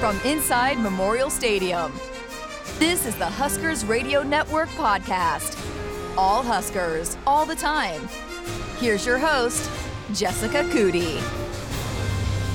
from 0.00 0.18
inside 0.24 0.78
Memorial 0.78 1.30
Stadium. 1.30 1.92
This 2.78 3.06
is 3.06 3.14
the 3.16 3.26
Huskers 3.26 3.84
Radio 3.84 4.22
Network 4.22 4.68
podcast. 4.70 5.58
All 6.16 6.42
Huskers, 6.42 7.16
all 7.26 7.46
the 7.46 7.54
time. 7.54 8.08
Here's 8.78 9.06
your 9.06 9.18
host, 9.18 9.70
Jessica 10.12 10.64
Coody. 10.64 11.43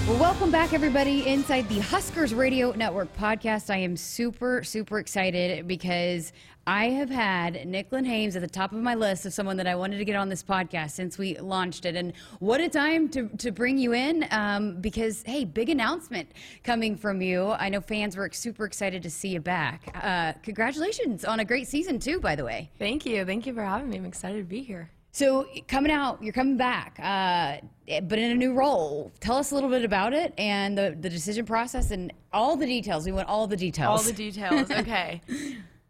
Well, 0.10 0.20
welcome 0.20 0.50
back, 0.50 0.74
everybody, 0.74 1.28
inside 1.28 1.70
the 1.70 1.82
Huskers 1.82 2.34
Radio 2.34 2.72
Network 2.72 3.16
podcast. 3.16 3.72
I 3.72 3.78
am 3.78 3.96
super, 3.96 4.64
super 4.64 4.98
excited 4.98 5.68
because 5.68 6.34
I 6.66 6.86
have 6.86 7.12
had 7.12 7.68
Nick 7.68 7.92
Hames 7.92 8.36
at 8.36 8.42
the 8.42 8.48
top 8.48 8.72
of 8.72 8.80
my 8.80 8.96
list 8.96 9.28
of 9.28 9.34
someone 9.34 9.56
that 9.58 9.68
I 9.68 9.76
wanted 9.76 10.00
to 10.00 10.06
get 10.06 10.16
on 10.16 10.28
this 10.28 10.42
podcast 10.42 10.92
since 10.92 11.20
we 11.20 11.38
launched 11.38 11.86
it. 11.86 11.96
And 11.96 12.14
what 12.40 12.60
a 12.60 12.68
time 12.68 13.08
to, 13.10 13.28
to 13.38 13.52
bring 13.52 13.78
you 13.78 13.94
in 13.94 14.26
um, 14.32 14.82
because, 14.82 15.22
hey, 15.28 15.46
big 15.46 15.70
announcement 15.70 16.32
coming 16.64 16.98
from 16.98 17.22
you. 17.22 17.52
I 17.52 17.70
know 17.70 17.80
fans 17.80 18.18
were 18.18 18.32
super 18.34 18.66
excited 18.66 19.04
to 19.04 19.12
see 19.12 19.30
you 19.30 19.42
back. 19.42 19.92
Uh, 19.94 20.34
congratulations 20.42 21.24
on 21.24 21.40
a 21.40 21.46
great 21.46 21.68
season, 21.68 22.00
too, 22.00 22.20
by 22.20 22.36
the 22.36 22.44
way. 22.44 22.72
Thank 22.80 23.06
you. 23.06 23.26
Thank 23.26 23.46
you 23.46 23.54
for 23.54 23.64
having 23.64 23.92
me. 23.92 23.98
I'm 23.98 24.06
excited 24.06 24.40
to 24.40 24.44
be 24.44 24.64
here. 24.64 24.90
So 25.12 25.48
coming 25.68 25.92
out, 25.92 26.24
you're 26.24 26.34
coming 26.34 26.58
back, 26.58 27.00
uh, 27.02 27.58
but 28.04 28.20
in 28.20 28.32
a 28.32 28.36
new 28.36 28.54
role. 28.54 29.12
Tell 29.20 29.38
us 29.38 29.52
a 29.52 29.56
little 29.56 29.70
bit 29.70 29.84
about 29.84 30.14
it 30.14 30.34
and 30.38 30.78
the, 30.78 30.96
the 31.00 31.10
decision 31.10 31.46
process 31.46 31.92
and 31.92 32.14
all 32.32 32.56
the 32.56 32.68
details. 32.68 33.06
We 33.06 33.12
want 33.12 33.28
all 33.28 33.48
the 33.48 33.58
details. 33.58 34.00
All 34.00 34.04
the 34.06 34.14
details. 34.14 34.70
Okay. 34.80 35.22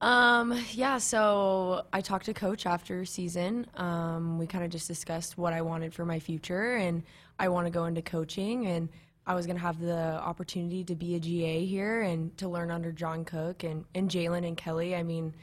um, 0.01 0.57
yeah. 0.71 0.97
So 0.97 1.83
I 1.91 2.01
talked 2.01 2.25
to 2.25 2.33
coach 2.33 2.65
after 2.65 3.03
season. 3.03 3.67
Um, 3.75 4.39
we 4.39 4.47
kind 4.47 4.63
of 4.63 4.71
just 4.71 4.87
discussed 4.87 5.37
what 5.37 5.51
I 5.53 5.61
wanted 5.61 5.93
for 5.93 6.05
my 6.05 6.19
future, 6.19 6.75
and 6.75 7.03
I 7.37 7.49
want 7.49 7.67
to 7.67 7.71
go 7.71 7.85
into 7.85 8.01
coaching, 8.01 8.67
and 8.67 8.89
I 9.27 9.35
was 9.35 9.45
going 9.45 9.57
to 9.57 9.61
have 9.61 9.79
the 9.79 10.19
opportunity 10.21 10.83
to 10.85 10.95
be 10.95 11.15
a 11.15 11.19
GA 11.19 11.65
here 11.65 12.01
and 12.01 12.35
to 12.37 12.47
learn 12.47 12.71
under 12.71 12.91
John 12.91 13.25
Cook 13.25 13.63
and 13.63 13.83
and 13.93 14.09
Jaylen 14.09 14.47
and 14.47 14.55
Kelly. 14.55 14.95
I 14.95 15.03
mean 15.03 15.33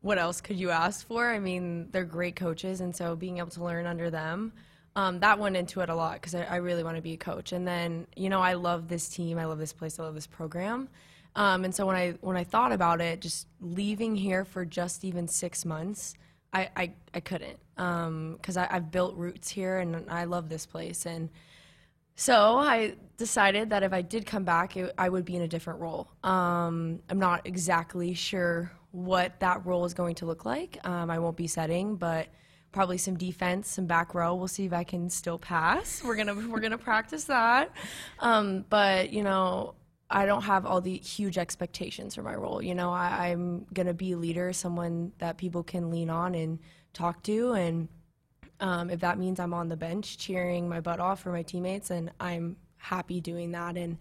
what 0.00 0.18
else 0.18 0.40
could 0.40 0.58
you 0.58 0.70
ask 0.70 1.06
for? 1.06 1.28
I 1.28 1.38
mean, 1.38 1.88
they're 1.90 2.04
great 2.04 2.36
coaches, 2.36 2.80
and 2.80 2.94
so 2.94 3.16
being 3.16 3.38
able 3.38 3.50
to 3.50 3.64
learn 3.64 3.86
under 3.86 4.10
them, 4.10 4.52
um, 4.96 5.20
that 5.20 5.38
went 5.38 5.56
into 5.56 5.80
it 5.80 5.90
a 5.90 5.94
lot 5.94 6.14
because 6.14 6.34
I, 6.34 6.42
I, 6.42 6.56
really 6.56 6.82
want 6.82 6.96
to 6.96 7.02
be 7.02 7.12
a 7.12 7.16
coach. 7.16 7.52
And 7.52 7.66
then, 7.66 8.06
you 8.16 8.28
know, 8.28 8.40
I 8.40 8.54
love 8.54 8.88
this 8.88 9.08
team, 9.08 9.38
I 9.38 9.44
love 9.44 9.58
this 9.58 9.72
place, 9.72 9.98
I 10.00 10.02
love 10.02 10.14
this 10.14 10.26
program. 10.26 10.88
Um, 11.36 11.64
and 11.64 11.72
so 11.72 11.86
when 11.86 11.94
I 11.94 12.14
when 12.20 12.36
I 12.36 12.42
thought 12.42 12.72
about 12.72 13.00
it, 13.00 13.20
just 13.20 13.46
leaving 13.60 14.16
here 14.16 14.44
for 14.44 14.64
just 14.64 15.04
even 15.04 15.28
six 15.28 15.64
months, 15.64 16.14
I 16.52 16.68
I, 16.76 16.92
I 17.14 17.20
couldn't 17.20 17.58
because 17.76 18.56
um, 18.56 18.66
I've 18.70 18.90
built 18.90 19.14
roots 19.14 19.48
here 19.48 19.78
and 19.78 20.04
I 20.10 20.24
love 20.24 20.48
this 20.48 20.66
place. 20.66 21.06
And 21.06 21.28
so 22.18 22.58
I 22.58 22.96
decided 23.16 23.70
that 23.70 23.84
if 23.84 23.92
I 23.92 24.02
did 24.02 24.26
come 24.26 24.42
back, 24.42 24.76
it, 24.76 24.92
I 24.98 25.08
would 25.08 25.24
be 25.24 25.36
in 25.36 25.42
a 25.42 25.46
different 25.46 25.78
role. 25.78 26.10
Um, 26.24 26.98
I'm 27.08 27.20
not 27.20 27.46
exactly 27.46 28.12
sure 28.12 28.72
what 28.90 29.38
that 29.38 29.64
role 29.64 29.84
is 29.84 29.94
going 29.94 30.16
to 30.16 30.26
look 30.26 30.44
like. 30.44 30.78
Um, 30.82 31.10
I 31.10 31.20
won't 31.20 31.36
be 31.36 31.46
setting, 31.46 31.94
but 31.94 32.26
probably 32.72 32.98
some 32.98 33.16
defense, 33.16 33.68
some 33.68 33.86
back 33.86 34.16
row. 34.16 34.34
We'll 34.34 34.48
see 34.48 34.64
if 34.64 34.72
I 34.72 34.82
can 34.82 35.08
still 35.10 35.38
pass. 35.38 36.02
We're 36.04 36.16
gonna 36.16 36.34
we're 36.34 36.58
gonna 36.58 36.76
practice 36.76 37.24
that. 37.24 37.70
Um, 38.18 38.64
but 38.68 39.12
you 39.12 39.22
know, 39.22 39.76
I 40.10 40.26
don't 40.26 40.42
have 40.42 40.66
all 40.66 40.80
the 40.80 40.96
huge 40.96 41.38
expectations 41.38 42.16
for 42.16 42.22
my 42.22 42.34
role. 42.34 42.60
You 42.60 42.74
know, 42.74 42.90
I, 42.90 43.28
I'm 43.28 43.64
gonna 43.72 43.94
be 43.94 44.10
a 44.10 44.16
leader, 44.16 44.52
someone 44.52 45.12
that 45.18 45.38
people 45.38 45.62
can 45.62 45.88
lean 45.88 46.10
on 46.10 46.34
and 46.34 46.58
talk 46.94 47.22
to, 47.24 47.52
and 47.52 47.88
um, 48.60 48.90
if 48.90 49.00
that 49.00 49.18
means 49.18 49.40
I'm 49.40 49.54
on 49.54 49.68
the 49.68 49.76
bench 49.76 50.18
cheering 50.18 50.68
my 50.68 50.80
butt 50.80 51.00
off 51.00 51.20
for 51.20 51.32
my 51.32 51.42
teammates, 51.42 51.90
and 51.90 52.10
I'm 52.20 52.56
happy 52.76 53.20
doing 53.20 53.52
that. 53.52 53.76
And 53.76 53.98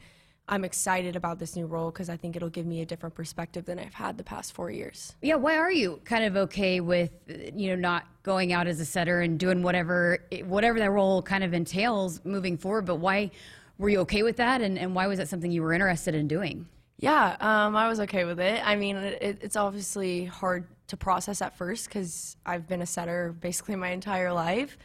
I'm 0.49 0.63
excited 0.63 1.15
about 1.15 1.39
this 1.39 1.55
new 1.55 1.65
role 1.65 1.91
because 1.91 2.09
I 2.09 2.15
think 2.15 2.35
it'll 2.35 2.49
give 2.49 2.65
me 2.65 2.81
a 2.81 2.85
different 2.85 3.15
perspective 3.15 3.65
than 3.65 3.79
I've 3.79 3.93
had 3.93 4.17
the 4.17 4.23
past 4.23 4.53
four 4.53 4.71
years. 4.71 5.13
Yeah, 5.21 5.35
why 5.35 5.57
are 5.57 5.71
you 5.71 5.99
kind 6.05 6.23
of 6.23 6.37
okay 6.37 6.79
with 6.79 7.11
you 7.27 7.69
know 7.69 7.75
not 7.75 8.05
going 8.23 8.53
out 8.53 8.67
as 8.67 8.79
a 8.79 8.85
setter 8.85 9.21
and 9.21 9.37
doing 9.37 9.61
whatever 9.61 10.19
whatever 10.45 10.79
that 10.79 10.91
role 10.91 11.21
kind 11.21 11.43
of 11.43 11.53
entails 11.53 12.21
moving 12.23 12.57
forward? 12.57 12.85
But 12.85 12.95
why 12.95 13.31
were 13.77 13.89
you 13.89 13.99
okay 13.99 14.23
with 14.23 14.37
that, 14.37 14.61
and, 14.61 14.79
and 14.79 14.95
why 14.95 15.07
was 15.07 15.19
that 15.19 15.27
something 15.27 15.51
you 15.51 15.61
were 15.61 15.73
interested 15.73 16.15
in 16.15 16.27
doing? 16.27 16.67
Yeah, 16.99 17.35
um, 17.39 17.75
I 17.75 17.87
was 17.87 17.99
okay 17.99 18.25
with 18.25 18.39
it. 18.39 18.65
I 18.65 18.75
mean, 18.75 18.95
it, 18.95 19.39
it's 19.41 19.55
obviously 19.55 20.25
hard 20.25 20.65
to 20.87 20.97
process 20.97 21.41
at 21.41 21.57
first 21.57 21.87
because 21.87 22.37
I've 22.45 22.67
been 22.67 22.81
a 22.81 22.85
setter 22.85 23.35
basically 23.39 23.75
my 23.75 23.89
entire 23.89 24.31
life. 24.33 24.77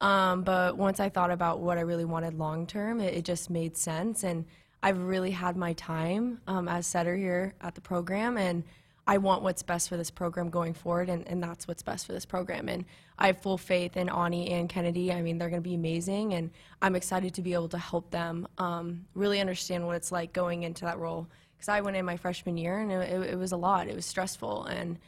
Um, 0.00 0.42
but 0.42 0.76
once 0.76 1.00
I 1.00 1.08
thought 1.08 1.30
about 1.30 1.60
what 1.60 1.76
I 1.76 1.80
really 1.80 2.04
wanted 2.04 2.34
long 2.34 2.66
term, 2.66 3.00
it, 3.00 3.14
it 3.14 3.24
just 3.24 3.50
made 3.50 3.76
sense 3.76 4.22
and 4.22 4.44
I've 4.82 5.00
really 5.00 5.32
had 5.32 5.56
my 5.56 5.72
time 5.72 6.40
um, 6.46 6.68
as 6.68 6.86
setter 6.86 7.16
here 7.16 7.54
at 7.60 7.74
the 7.74 7.80
program, 7.80 8.36
and 8.36 8.62
I 9.06 9.18
want 9.18 9.42
what's 9.42 9.62
best 9.62 9.88
for 9.88 9.96
this 9.96 10.10
program 10.10 10.50
going 10.50 10.74
forward, 10.74 11.08
and, 11.08 11.26
and 11.26 11.42
that's 11.42 11.66
what's 11.66 11.82
best 11.82 12.06
for 12.06 12.12
this 12.12 12.24
program. 12.24 12.68
And 12.68 12.84
I 13.18 13.28
have 13.28 13.40
full 13.40 13.58
faith 13.58 13.96
in 13.96 14.08
Anni 14.08 14.50
and 14.50 14.68
Kennedy. 14.68 15.12
I 15.12 15.22
mean, 15.22 15.38
they're 15.38 15.50
going 15.50 15.62
to 15.62 15.68
be 15.68 15.74
amazing, 15.74 16.34
and 16.34 16.50
I'm 16.80 16.94
excited 16.94 17.34
to 17.34 17.42
be 17.42 17.54
able 17.54 17.68
to 17.70 17.78
help 17.78 18.10
them 18.10 18.46
um, 18.58 19.06
really 19.14 19.40
understand 19.40 19.86
what 19.86 19.96
it's 19.96 20.12
like 20.12 20.32
going 20.32 20.62
into 20.62 20.84
that 20.84 20.98
role. 20.98 21.26
Because 21.56 21.70
I 21.70 21.80
went 21.80 21.96
in 21.96 22.04
my 22.04 22.16
freshman 22.16 22.56
year, 22.56 22.78
and 22.78 22.92
it, 22.92 23.10
it, 23.10 23.30
it 23.30 23.38
was 23.38 23.50
a 23.50 23.56
lot. 23.56 23.88
It 23.88 23.96
was 23.96 24.06
stressful, 24.06 24.66
and 24.66 24.98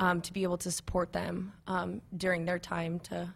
um, 0.00 0.20
to 0.22 0.32
be 0.32 0.42
able 0.42 0.58
to 0.58 0.70
support 0.70 1.12
them 1.12 1.52
um, 1.68 2.00
during 2.16 2.44
their 2.44 2.58
time 2.58 2.98
to 3.00 3.32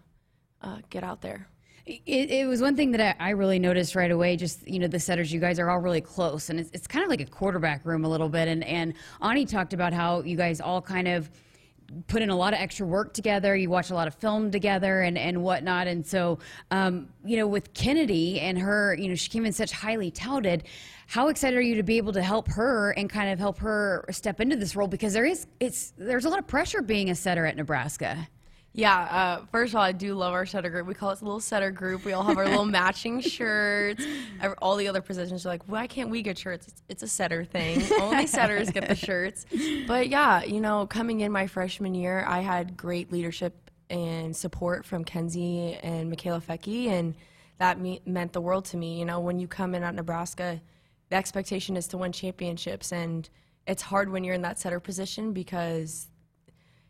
uh, 0.62 0.78
get 0.90 1.04
out 1.04 1.20
there. 1.20 1.46
It, 1.86 2.30
it, 2.30 2.48
was 2.48 2.62
one 2.62 2.76
thing 2.76 2.92
that 2.92 3.16
I, 3.20 3.28
I, 3.28 3.30
really 3.30 3.58
noticed 3.58 3.94
right 3.94 4.10
away. 4.10 4.38
Just 4.38 4.66
you 4.66 4.78
know, 4.78 4.86
the 4.86 4.98
setters, 4.98 5.30
you 5.30 5.38
guys 5.38 5.58
are 5.58 5.68
all 5.68 5.80
really 5.80 6.00
close, 6.00 6.48
and 6.48 6.58
it's, 6.58 6.70
it's 6.72 6.86
kind 6.86 7.04
of 7.04 7.10
like 7.10 7.20
a 7.20 7.26
quarterback 7.26 7.84
room 7.84 8.06
a 8.06 8.08
little 8.08 8.30
bit. 8.30 8.48
And 8.48 8.64
and 8.64 8.94
Anni 9.20 9.44
talked 9.44 9.74
about 9.74 9.92
how 9.92 10.22
you 10.22 10.34
guys 10.34 10.62
all 10.62 10.80
kind 10.80 11.06
of 11.06 11.30
put 12.06 12.22
in 12.22 12.30
a 12.30 12.36
lot 12.36 12.54
of 12.54 12.60
extra 12.60 12.86
work 12.86 13.12
together. 13.12 13.54
You 13.54 13.68
watch 13.68 13.90
a 13.90 13.94
lot 13.94 14.08
of 14.08 14.14
film 14.14 14.50
together 14.50 15.02
and, 15.02 15.18
and 15.18 15.42
whatnot. 15.42 15.86
And 15.86 16.06
so, 16.06 16.38
um, 16.70 17.08
you 17.24 17.36
know, 17.36 17.46
with 17.46 17.74
Kennedy 17.74 18.40
and 18.40 18.58
her, 18.58 18.94
you 18.94 19.08
know, 19.08 19.14
she 19.14 19.28
came 19.28 19.44
in 19.44 19.52
such 19.52 19.72
highly 19.72 20.10
touted. 20.10 20.64
How 21.06 21.28
excited 21.28 21.56
are 21.56 21.62
you 21.62 21.76
to 21.76 21.82
be 21.82 21.96
able 21.96 22.12
to 22.14 22.22
help 22.22 22.48
her 22.48 22.90
and 22.92 23.08
kind 23.08 23.30
of 23.30 23.38
help 23.38 23.58
her 23.58 24.04
step 24.10 24.40
into 24.40 24.56
this 24.56 24.74
role? 24.74 24.88
Because 24.88 25.12
there 25.12 25.26
is, 25.26 25.46
it's, 25.60 25.92
there's 25.96 26.24
a 26.24 26.28
lot 26.28 26.38
of 26.38 26.46
pressure 26.46 26.82
being 26.82 27.10
a 27.10 27.14
setter 27.14 27.46
at 27.46 27.56
Nebraska. 27.56 28.28
Yeah, 28.76 29.02
uh, 29.02 29.46
first 29.52 29.72
of 29.72 29.76
all, 29.76 29.82
I 29.82 29.92
do 29.92 30.14
love 30.14 30.32
our 30.32 30.44
setter 30.46 30.68
group. 30.68 30.88
We 30.88 30.94
call 30.94 31.10
it 31.12 31.20
a 31.20 31.24
little 31.24 31.38
setter 31.38 31.70
group. 31.70 32.04
We 32.04 32.12
all 32.12 32.24
have 32.24 32.36
our 32.36 32.44
little 32.48 32.64
matching 32.64 33.20
shirts. 33.20 34.04
All 34.60 34.74
the 34.74 34.88
other 34.88 35.00
positions 35.00 35.46
are 35.46 35.48
like, 35.48 35.62
why 35.68 35.86
can't 35.86 36.10
we 36.10 36.22
get 36.22 36.36
shirts? 36.36 36.66
It's, 36.66 36.82
it's 36.88 37.02
a 37.04 37.08
setter 37.08 37.44
thing. 37.44 37.84
Only 38.00 38.26
setters 38.26 38.70
get 38.70 38.88
the 38.88 38.96
shirts. 38.96 39.46
But 39.86 40.08
yeah, 40.08 40.42
you 40.42 40.60
know, 40.60 40.88
coming 40.88 41.20
in 41.20 41.30
my 41.30 41.46
freshman 41.46 41.94
year, 41.94 42.24
I 42.26 42.40
had 42.40 42.76
great 42.76 43.12
leadership 43.12 43.70
and 43.90 44.36
support 44.36 44.84
from 44.84 45.04
Kenzie 45.04 45.74
and 45.80 46.12
Mikaela 46.12 46.42
Foecke, 46.42 46.88
and 46.88 47.14
that 47.58 47.78
me- 47.78 48.00
meant 48.04 48.32
the 48.32 48.40
world 48.40 48.64
to 48.66 48.76
me. 48.76 48.98
You 48.98 49.04
know, 49.04 49.20
when 49.20 49.38
you 49.38 49.46
come 49.46 49.76
in 49.76 49.84
at 49.84 49.94
Nebraska, 49.94 50.60
the 51.14 51.18
expectation 51.18 51.76
is 51.76 51.86
to 51.86 51.96
win 51.96 52.10
championships, 52.10 52.90
and 52.90 53.30
it's 53.68 53.82
hard 53.82 54.10
when 54.10 54.24
you're 54.24 54.34
in 54.34 54.42
that 54.42 54.58
setter 54.58 54.80
position 54.80 55.32
because, 55.32 56.08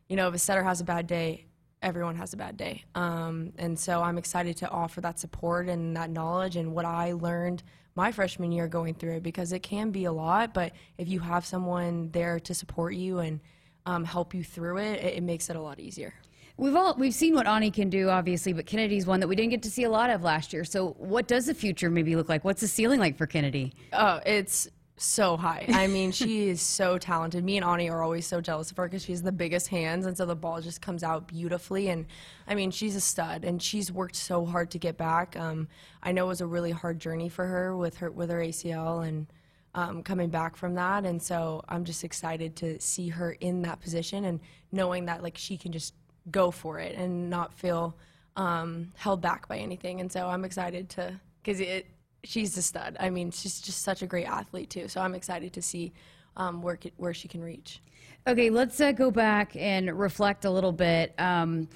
you 0.08 0.16
know, 0.16 0.28
if 0.28 0.34
a 0.34 0.38
setter 0.38 0.64
has 0.64 0.80
a 0.80 0.84
bad 0.84 1.06
day, 1.06 1.44
everyone 1.82 2.16
has 2.16 2.32
a 2.32 2.36
bad 2.38 2.56
day. 2.56 2.84
Um, 2.94 3.52
and 3.58 3.78
so 3.78 4.00
I'm 4.00 4.16
excited 4.16 4.56
to 4.56 4.70
offer 4.70 5.02
that 5.02 5.20
support 5.20 5.68
and 5.68 5.94
that 5.98 6.08
knowledge 6.08 6.56
and 6.56 6.72
what 6.74 6.86
I 6.86 7.12
learned 7.12 7.62
my 7.96 8.12
freshman 8.12 8.50
year 8.50 8.66
going 8.66 8.94
through 8.94 9.16
it 9.16 9.22
because 9.22 9.52
it 9.52 9.62
can 9.62 9.90
be 9.90 10.06
a 10.06 10.12
lot, 10.12 10.54
but 10.54 10.72
if 10.96 11.06
you 11.06 11.20
have 11.20 11.44
someone 11.44 12.08
there 12.12 12.40
to 12.40 12.54
support 12.54 12.94
you 12.94 13.18
and 13.18 13.40
um, 13.84 14.04
help 14.04 14.32
you 14.32 14.42
through 14.42 14.78
it, 14.78 15.04
it, 15.04 15.18
it 15.18 15.22
makes 15.22 15.50
it 15.50 15.56
a 15.56 15.60
lot 15.60 15.78
easier. 15.78 16.14
We've 16.56 16.76
all 16.76 16.94
we've 16.96 17.14
seen 17.14 17.34
what 17.34 17.48
Anni 17.48 17.70
can 17.70 17.90
do, 17.90 18.08
obviously, 18.08 18.52
but 18.52 18.66
Kennedy's 18.66 19.06
one 19.06 19.20
that 19.20 19.28
we 19.28 19.34
didn't 19.34 19.50
get 19.50 19.62
to 19.62 19.70
see 19.70 19.84
a 19.84 19.90
lot 19.90 20.10
of 20.10 20.22
last 20.22 20.52
year. 20.52 20.64
So, 20.64 20.94
what 20.98 21.26
does 21.26 21.46
the 21.46 21.54
future 21.54 21.90
maybe 21.90 22.14
look 22.14 22.28
like? 22.28 22.44
What's 22.44 22.60
the 22.60 22.68
ceiling 22.68 23.00
like 23.00 23.16
for 23.16 23.26
Kennedy? 23.26 23.74
Oh, 23.92 24.20
it's 24.24 24.68
so 24.96 25.36
high. 25.36 25.66
I 25.68 25.88
mean, 25.88 26.12
she 26.12 26.48
is 26.48 26.62
so 26.62 26.96
talented. 26.96 27.42
Me 27.42 27.56
and 27.56 27.66
Anni 27.66 27.90
are 27.90 28.04
always 28.04 28.24
so 28.24 28.40
jealous 28.40 28.70
of 28.70 28.76
her 28.76 28.86
because 28.86 29.04
she 29.04 29.10
has 29.10 29.22
the 29.22 29.32
biggest 29.32 29.66
hands, 29.66 30.06
and 30.06 30.16
so 30.16 30.26
the 30.26 30.36
ball 30.36 30.60
just 30.60 30.80
comes 30.80 31.02
out 31.02 31.26
beautifully. 31.26 31.88
And 31.88 32.06
I 32.46 32.54
mean, 32.54 32.70
she's 32.70 32.94
a 32.94 33.00
stud, 33.00 33.44
and 33.44 33.60
she's 33.60 33.90
worked 33.90 34.14
so 34.14 34.46
hard 34.46 34.70
to 34.70 34.78
get 34.78 34.96
back. 34.96 35.36
Um, 35.36 35.66
I 36.04 36.12
know 36.12 36.26
it 36.26 36.28
was 36.28 36.40
a 36.40 36.46
really 36.46 36.70
hard 36.70 37.00
journey 37.00 37.28
for 37.28 37.46
her 37.46 37.76
with 37.76 37.96
her 37.96 38.12
with 38.12 38.30
her 38.30 38.38
ACL 38.38 39.06
and 39.06 39.26
um, 39.74 40.02
coming 40.02 40.30
back 40.30 40.56
from 40.56 40.74
that. 40.74 41.04
And 41.04 41.20
so 41.20 41.62
I'm 41.68 41.84
just 41.84 42.04
excited 42.04 42.54
to 42.56 42.80
see 42.80 43.08
her 43.08 43.32
in 43.32 43.62
that 43.62 43.80
position 43.80 44.24
and 44.24 44.40
knowing 44.70 45.06
that 45.06 45.22
like 45.22 45.36
she 45.36 45.56
can 45.56 45.72
just 45.72 45.94
go 46.30 46.50
for 46.50 46.78
it 46.78 46.96
and 46.96 47.28
not 47.30 47.52
feel 47.54 47.96
um, 48.36 48.90
held 48.96 49.20
back 49.20 49.48
by 49.48 49.58
anything. 49.58 50.00
And 50.00 50.10
so 50.10 50.26
I'm 50.26 50.44
excited 50.44 50.88
to 50.90 51.20
because 51.42 51.60
it 51.60 51.86
she's 52.24 52.56
a 52.56 52.62
stud. 52.62 52.96
I 52.98 53.10
mean, 53.10 53.30
she's 53.30 53.60
just 53.60 53.82
such 53.82 54.02
a 54.02 54.06
great 54.06 54.26
athlete 54.26 54.70
too. 54.70 54.88
So 54.88 55.00
I'm 55.00 55.14
excited 55.14 55.52
to 55.52 55.62
see 55.62 55.92
um, 56.36 56.62
where 56.62 56.78
where 56.96 57.14
she 57.14 57.28
can 57.28 57.42
reach. 57.42 57.80
Okay, 58.26 58.50
let's 58.50 58.80
uh, 58.80 58.92
go 58.92 59.10
back 59.10 59.54
and 59.54 59.96
reflect 59.98 60.44
a 60.44 60.50
little 60.50 60.72
bit. 60.72 61.14
Um, 61.18 61.68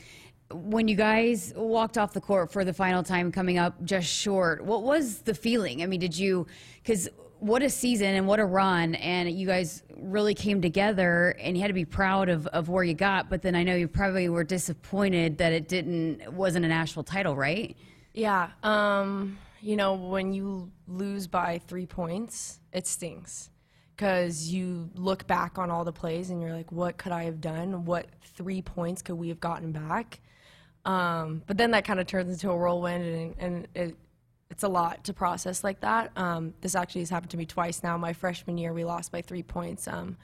when 0.51 0.89
you 0.89 0.97
guys 0.97 1.53
walked 1.55 1.99
off 1.99 2.15
the 2.15 2.23
court 2.23 2.51
for 2.51 2.65
the 2.65 2.73
final 2.73 3.03
time, 3.03 3.31
coming 3.31 3.59
up 3.59 3.85
just 3.85 4.09
short, 4.09 4.65
what 4.65 4.83
was 4.83 5.19
the 5.19 5.35
feeling? 5.35 5.83
I 5.83 5.87
mean, 5.87 6.01
did 6.01 6.17
you? 6.17 6.47
Because 6.83 7.09
what 7.41 7.63
a 7.63 7.71
season 7.71 8.15
and 8.15 8.27
what 8.27 8.41
a 8.41 8.45
run 8.45 8.95
and 8.97 9.31
you 9.31 9.47
guys 9.47 9.83
really 9.97 10.35
came 10.35 10.61
together 10.61 11.37
and 11.41 11.57
you 11.57 11.61
had 11.61 11.69
to 11.69 11.75
be 11.75 11.85
proud 11.85 12.29
of, 12.29 12.47
of 12.49 12.69
where 12.69 12.85
you 12.85 12.95
got 12.95 13.29
but 13.31 13.43
then 13.43 13.55
i 13.55 13.63
know 13.63 13.75
you 13.77 13.87
probably 13.87 14.29
were 14.29 14.45
disappointed 14.45 15.39
that 15.39 15.53
it 15.53 15.69
didn't 15.69 16.33
wasn't 16.33 16.65
a 16.65 16.69
national 16.69 17.05
title 17.05 17.37
right 17.37 17.77
Yeah. 18.15 18.51
Um, 18.65 19.39
you 19.61 19.77
know, 19.77 19.95
when 19.95 20.33
you 20.33 20.71
lose 20.87 21.27
by 21.27 21.61
three 21.67 21.87
points, 21.87 22.61
it 22.73 22.87
stings 22.87 23.51
because 23.95 24.49
you 24.49 24.91
look 24.95 25.27
back 25.27 25.59
on 25.59 25.71
all 25.71 25.85
the 25.85 25.93
plays 25.93 26.31
and 26.31 26.41
you're 26.41 26.53
like, 26.53 26.71
what 26.73 26.97
could 26.97 27.13
I 27.13 27.25
have 27.25 27.41
done? 27.41 27.85
What 27.85 28.07
three 28.23 28.63
points 28.63 29.03
could 29.03 29.17
we 29.17 29.29
have 29.29 29.41
gotten 29.41 29.73
back? 29.73 30.21
Um, 30.85 31.43
but 31.47 31.57
then 31.59 31.73
that 31.73 31.85
kind 31.85 32.01
of 32.01 32.07
turns 32.07 32.31
into 32.31 32.51
a 32.51 32.57
whirlwind 32.57 33.05
and, 33.05 33.35
and 33.39 33.69
it, 33.75 33.97
it's 34.51 34.63
a 34.63 34.69
lot 34.69 35.05
to 35.05 35.13
process 35.13 35.63
like 35.63 35.81
that. 35.81 36.11
Um, 36.17 36.55
this 36.61 36.75
actually 36.75 37.03
has 37.03 37.11
happened 37.11 37.31
to 37.33 37.37
me 37.37 37.47
twice 37.47 37.83
now. 37.83 37.97
My 37.99 38.13
freshman 38.13 38.57
year, 38.59 38.73
we 38.73 38.85
lost 38.85 39.13
by 39.13 39.23
three 39.23 39.43
points. 39.43 39.87
Um, 39.87 40.17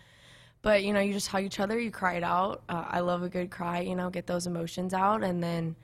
but 0.62 0.82
you 0.82 0.92
know, 0.94 1.00
you 1.00 1.12
just 1.12 1.28
hug 1.28 1.44
each 1.44 1.60
other, 1.60 1.78
you 1.78 1.90
cry 1.90 2.14
it 2.14 2.22
out. 2.22 2.62
Uh, 2.68 2.84
I 2.88 3.00
love 3.00 3.22
a 3.22 3.28
good 3.28 3.50
cry, 3.50 3.80
you 3.80 3.94
know, 3.94 4.08
get 4.08 4.26
those 4.26 4.46
emotions 4.46 4.94
out, 4.94 5.22
and 5.22 5.42
then 5.42 5.76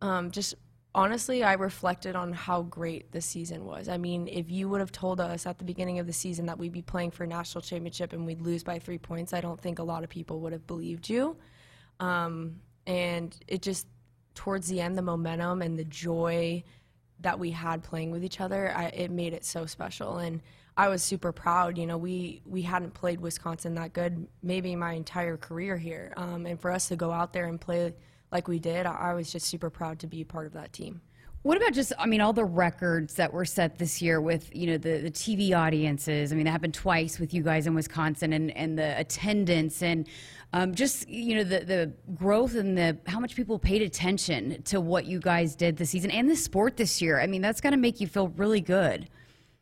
um, 0.00 0.30
just 0.30 0.54
honestly, 0.94 1.42
I 1.42 1.54
reflected 1.54 2.14
on 2.14 2.32
how 2.32 2.62
great 2.62 3.10
this 3.10 3.26
season 3.26 3.64
was. 3.64 3.88
I 3.88 3.98
mean, 3.98 4.28
if 4.28 4.50
you 4.50 4.68
would 4.68 4.80
have 4.80 4.92
told 4.92 5.20
us 5.20 5.46
at 5.46 5.58
the 5.58 5.64
beginning 5.64 5.98
of 5.98 6.06
the 6.06 6.12
season 6.12 6.46
that 6.46 6.58
we'd 6.58 6.72
be 6.72 6.82
playing 6.82 7.10
for 7.10 7.24
a 7.24 7.26
national 7.26 7.62
championship 7.62 8.12
and 8.12 8.24
we'd 8.24 8.40
lose 8.40 8.62
by 8.62 8.78
three 8.78 8.98
points, 8.98 9.32
I 9.32 9.40
don't 9.40 9.60
think 9.60 9.80
a 9.80 9.82
lot 9.82 10.04
of 10.04 10.10
people 10.10 10.40
would 10.40 10.52
have 10.52 10.66
believed 10.66 11.08
you. 11.08 11.36
Um, 11.98 12.60
and 12.86 13.36
it 13.48 13.62
just, 13.62 13.86
towards 14.34 14.68
the 14.68 14.80
end, 14.80 14.96
the 14.96 15.02
momentum 15.02 15.62
and 15.62 15.76
the 15.76 15.84
joy 15.84 16.62
that 17.20 17.38
we 17.38 17.50
had 17.50 17.82
playing 17.82 18.10
with 18.10 18.24
each 18.24 18.40
other, 18.40 18.72
I, 18.76 18.84
it 18.86 19.10
made 19.10 19.32
it 19.32 19.44
so 19.44 19.66
special. 19.66 20.18
And 20.18 20.40
I 20.76 20.88
was 20.88 21.02
super 21.02 21.32
proud. 21.32 21.78
You 21.78 21.86
know, 21.86 21.96
we 21.96 22.42
we 22.44 22.62
hadn't 22.62 22.94
played 22.94 23.20
Wisconsin 23.20 23.74
that 23.76 23.92
good 23.92 24.26
maybe 24.42 24.74
my 24.74 24.92
entire 24.92 25.36
career 25.36 25.76
here, 25.76 26.12
um, 26.16 26.46
and 26.46 26.60
for 26.60 26.70
us 26.70 26.88
to 26.88 26.96
go 26.96 27.12
out 27.12 27.32
there 27.32 27.46
and 27.46 27.60
play 27.60 27.94
like 28.32 28.48
we 28.48 28.58
did, 28.58 28.84
I, 28.84 28.94
I 28.94 29.14
was 29.14 29.30
just 29.30 29.46
super 29.46 29.70
proud 29.70 30.00
to 30.00 30.06
be 30.08 30.24
part 30.24 30.46
of 30.46 30.52
that 30.54 30.72
team. 30.72 31.00
What 31.44 31.58
about 31.58 31.74
just, 31.74 31.92
I 31.98 32.06
mean, 32.06 32.22
all 32.22 32.32
the 32.32 32.46
records 32.46 33.16
that 33.16 33.30
were 33.30 33.44
set 33.44 33.76
this 33.76 34.00
year 34.00 34.18
with, 34.18 34.48
you 34.56 34.66
know, 34.66 34.78
the, 34.78 34.96
the 34.96 35.10
TV 35.10 35.54
audiences? 35.54 36.32
I 36.32 36.36
mean, 36.36 36.46
that 36.46 36.52
happened 36.52 36.72
twice 36.72 37.18
with 37.18 37.34
you 37.34 37.42
guys 37.42 37.66
in 37.66 37.74
Wisconsin 37.74 38.32
and, 38.32 38.50
and 38.52 38.78
the 38.78 38.98
attendance 38.98 39.82
and 39.82 40.08
um, 40.54 40.74
just, 40.74 41.06
you 41.06 41.34
know, 41.34 41.44
the, 41.44 41.60
the 41.60 41.92
growth 42.14 42.54
and 42.54 42.78
the 42.78 42.96
how 43.06 43.20
much 43.20 43.36
people 43.36 43.58
paid 43.58 43.82
attention 43.82 44.62
to 44.62 44.80
what 44.80 45.04
you 45.04 45.20
guys 45.20 45.54
did 45.54 45.76
this 45.76 45.90
season 45.90 46.10
and 46.10 46.30
the 46.30 46.36
sport 46.36 46.78
this 46.78 47.02
year. 47.02 47.20
I 47.20 47.26
mean, 47.26 47.42
that's 47.42 47.60
got 47.60 47.70
to 47.70 47.76
make 47.76 48.00
you 48.00 48.06
feel 48.06 48.28
really 48.28 48.62
good. 48.62 49.10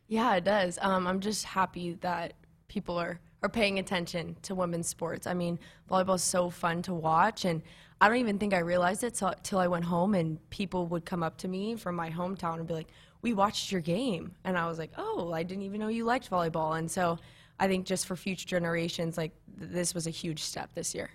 Yeah, 0.07 0.35
it 0.35 0.45
does. 0.45 0.79
Um, 0.81 1.05
I'm 1.05 1.19
just 1.19 1.43
happy 1.43 1.97
that 1.99 2.31
people 2.69 2.97
are, 2.97 3.19
are 3.41 3.49
paying 3.49 3.79
attention 3.79 4.37
to 4.43 4.55
women's 4.55 4.87
sports. 4.87 5.27
I 5.27 5.33
mean, 5.33 5.59
volleyball 5.91 6.15
is 6.15 6.23
so 6.23 6.49
fun 6.49 6.81
to 6.83 6.93
watch, 6.93 7.43
and 7.43 7.61
I 8.03 8.09
don't 8.09 8.17
even 8.17 8.37
think 8.37 8.53
I 8.53 8.59
realized 8.59 9.05
it 9.05 9.17
till, 9.43 9.59
I 9.59 9.67
went 9.67 9.85
home 9.85 10.13
and 10.13 10.37
people 10.49 10.87
would 10.87 11.05
come 11.05 11.23
up 11.23 11.37
to 11.37 11.47
me 11.47 11.77
from 11.77 11.95
my 11.95 12.09
hometown 12.09 12.55
and 12.55 12.67
be 12.67 12.73
like, 12.73 12.89
"We 13.21 13.31
watched 13.31 13.71
your 13.71 13.79
game," 13.79 14.35
and 14.43 14.57
I 14.57 14.67
was 14.67 14.77
like, 14.77 14.91
"Oh, 14.97 15.31
I 15.31 15.43
didn't 15.43 15.63
even 15.63 15.79
know 15.79 15.87
you 15.87 16.03
liked 16.03 16.29
volleyball." 16.29 16.77
And 16.77 16.91
so, 16.91 17.17
I 17.61 17.69
think 17.69 17.85
just 17.85 18.05
for 18.05 18.17
future 18.17 18.45
generations, 18.45 19.15
like 19.15 19.31
th- 19.57 19.71
this 19.71 19.93
was 19.93 20.05
a 20.05 20.09
huge 20.09 20.43
step 20.43 20.73
this 20.73 20.93
year. 20.93 21.11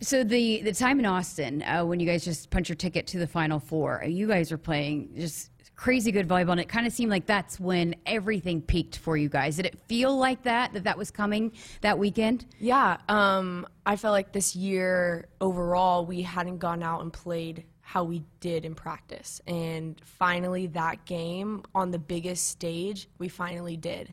So 0.00 0.24
the 0.24 0.62
the 0.62 0.72
time 0.72 0.98
in 0.98 1.06
Austin 1.06 1.62
uh, 1.62 1.84
when 1.84 2.00
you 2.00 2.06
guys 2.08 2.24
just 2.24 2.50
punch 2.50 2.68
your 2.68 2.76
ticket 2.76 3.06
to 3.08 3.20
the 3.20 3.28
Final 3.28 3.60
Four, 3.60 4.02
you 4.04 4.26
guys 4.26 4.50
are 4.50 4.58
playing 4.58 5.12
just 5.16 5.52
crazy 5.80 6.12
good 6.12 6.28
volleyball, 6.28 6.50
and 6.50 6.60
it 6.60 6.68
kind 6.68 6.86
of 6.86 6.92
seemed 6.92 7.10
like 7.10 7.24
that's 7.24 7.58
when 7.58 7.94
everything 8.04 8.60
peaked 8.60 8.98
for 8.98 9.16
you 9.16 9.30
guys. 9.30 9.56
Did 9.56 9.64
it 9.64 9.78
feel 9.86 10.14
like 10.14 10.42
that 10.42 10.74
that 10.74 10.84
that 10.84 10.98
was 10.98 11.10
coming 11.10 11.52
that 11.80 11.98
weekend? 11.98 12.44
Yeah, 12.58 12.98
um, 13.08 13.66
I 13.86 13.96
felt 13.96 14.12
like 14.12 14.32
this 14.32 14.54
year 14.54 15.26
overall 15.40 16.04
we 16.04 16.20
hadn't 16.20 16.58
gone 16.58 16.82
out 16.82 17.00
and 17.00 17.10
played 17.10 17.64
how 17.80 18.04
we 18.04 18.22
did 18.40 18.66
in 18.66 18.74
practice, 18.74 19.40
and 19.46 19.98
finally 20.04 20.66
that 20.68 21.06
game 21.06 21.62
on 21.74 21.92
the 21.92 21.98
biggest 21.98 22.48
stage 22.48 23.08
we 23.18 23.28
finally 23.28 23.78
did. 23.78 24.12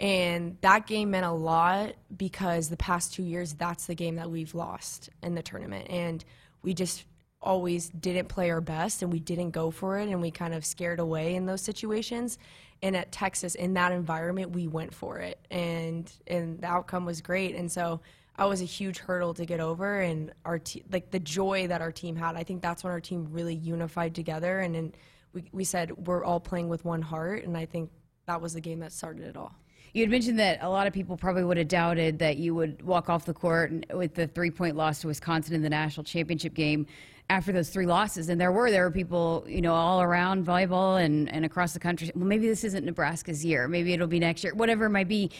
And 0.00 0.56
that 0.62 0.88
game 0.88 1.12
meant 1.12 1.24
a 1.24 1.30
lot 1.30 1.94
because 2.16 2.68
the 2.68 2.76
past 2.76 3.14
two 3.14 3.22
years, 3.22 3.52
that's 3.52 3.86
the 3.86 3.94
game 3.94 4.16
that 4.16 4.28
we've 4.28 4.52
lost 4.52 5.10
in 5.22 5.36
the 5.36 5.42
tournament. 5.42 5.88
And 5.88 6.24
we 6.62 6.74
just 6.74 7.04
always 7.44 7.90
didn't 7.90 8.28
play 8.28 8.50
our 8.50 8.60
best 8.60 9.02
and 9.02 9.12
we 9.12 9.20
didn't 9.20 9.50
go 9.50 9.70
for 9.70 9.98
it 9.98 10.08
and 10.08 10.20
we 10.20 10.30
kind 10.30 10.54
of 10.54 10.64
scared 10.64 10.98
away 10.98 11.36
in 11.36 11.46
those 11.46 11.60
situations. 11.60 12.38
And 12.82 12.96
at 12.96 13.12
Texas, 13.12 13.54
in 13.54 13.74
that 13.74 13.92
environment, 13.92 14.50
we 14.50 14.66
went 14.66 14.92
for 14.92 15.18
it. 15.18 15.38
And, 15.50 16.10
and 16.26 16.60
the 16.60 16.66
outcome 16.66 17.06
was 17.06 17.20
great. 17.20 17.54
And 17.54 17.70
so 17.70 18.00
I 18.36 18.46
was 18.46 18.60
a 18.60 18.66
huge 18.66 18.98
hurdle 18.98 19.34
to 19.34 19.46
get 19.46 19.60
over. 19.60 20.00
And 20.00 20.32
our 20.44 20.58
te- 20.58 20.84
like 20.90 21.10
the 21.10 21.20
joy 21.20 21.68
that 21.68 21.80
our 21.80 21.92
team 21.92 22.16
had, 22.16 22.36
I 22.36 22.42
think 22.42 22.62
that's 22.62 22.82
when 22.82 22.92
our 22.92 23.00
team 23.00 23.28
really 23.30 23.54
unified 23.54 24.14
together. 24.14 24.60
And 24.60 24.74
then 24.74 24.94
we, 25.32 25.44
we 25.52 25.64
said, 25.64 26.06
we're 26.06 26.24
all 26.24 26.40
playing 26.40 26.68
with 26.68 26.84
one 26.84 27.02
heart. 27.02 27.44
And 27.44 27.56
I 27.56 27.66
think 27.66 27.90
that 28.26 28.40
was 28.40 28.54
the 28.54 28.60
game 28.60 28.80
that 28.80 28.92
started 28.92 29.24
it 29.24 29.36
all. 29.36 29.54
You 29.94 30.02
had 30.02 30.10
mentioned 30.10 30.40
that 30.40 30.58
a 30.60 30.68
lot 30.68 30.88
of 30.88 30.92
people 30.92 31.16
probably 31.16 31.44
would 31.44 31.56
have 31.56 31.68
doubted 31.68 32.18
that 32.18 32.36
you 32.36 32.52
would 32.52 32.82
walk 32.82 33.08
off 33.08 33.26
the 33.26 33.32
court 33.32 33.86
with 33.94 34.14
the 34.14 34.26
three 34.26 34.50
point 34.50 34.74
loss 34.74 35.00
to 35.02 35.06
Wisconsin 35.06 35.54
in 35.54 35.62
the 35.62 35.70
national 35.70 36.02
championship 36.02 36.52
game 36.52 36.88
after 37.30 37.52
those 37.52 37.70
three 37.70 37.86
losses. 37.86 38.28
And 38.28 38.40
there 38.40 38.50
were 38.50 38.72
there 38.72 38.82
were 38.82 38.90
people, 38.90 39.44
you 39.46 39.60
know, 39.60 39.72
all 39.72 40.02
around 40.02 40.44
volleyball 40.44 41.00
and, 41.00 41.30
and 41.30 41.44
across 41.44 41.74
the 41.74 41.78
country. 41.78 42.10
Well, 42.12 42.26
maybe 42.26 42.48
this 42.48 42.64
isn't 42.64 42.84
Nebraska's 42.84 43.44
year. 43.44 43.68
Maybe 43.68 43.92
it'll 43.92 44.08
be 44.08 44.18
next 44.18 44.42
year. 44.42 44.52
Whatever 44.52 44.86
it 44.86 44.90
might 44.90 45.06
be. 45.06 45.30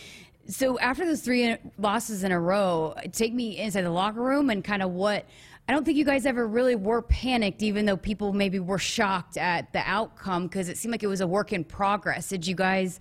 So 0.46 0.78
after 0.78 1.04
those 1.04 1.22
three 1.22 1.56
losses 1.76 2.22
in 2.22 2.30
a 2.30 2.38
row, 2.38 2.94
take 3.10 3.34
me 3.34 3.58
inside 3.58 3.82
the 3.82 3.90
locker 3.90 4.22
room 4.22 4.50
and 4.50 4.62
kind 4.62 4.84
of 4.84 4.92
what. 4.92 5.26
I 5.66 5.72
don't 5.72 5.82
think 5.82 5.96
you 5.96 6.04
guys 6.04 6.26
ever 6.26 6.46
really 6.46 6.76
were 6.76 7.02
panicked, 7.02 7.62
even 7.62 7.86
though 7.86 7.96
people 7.96 8.34
maybe 8.34 8.60
were 8.60 8.78
shocked 8.78 9.36
at 9.36 9.72
the 9.72 9.82
outcome 9.84 10.46
because 10.46 10.68
it 10.68 10.76
seemed 10.76 10.92
like 10.92 11.02
it 11.02 11.06
was 11.08 11.22
a 11.22 11.26
work 11.26 11.54
in 11.54 11.64
progress. 11.64 12.28
Did 12.28 12.46
you 12.46 12.54
guys 12.54 13.00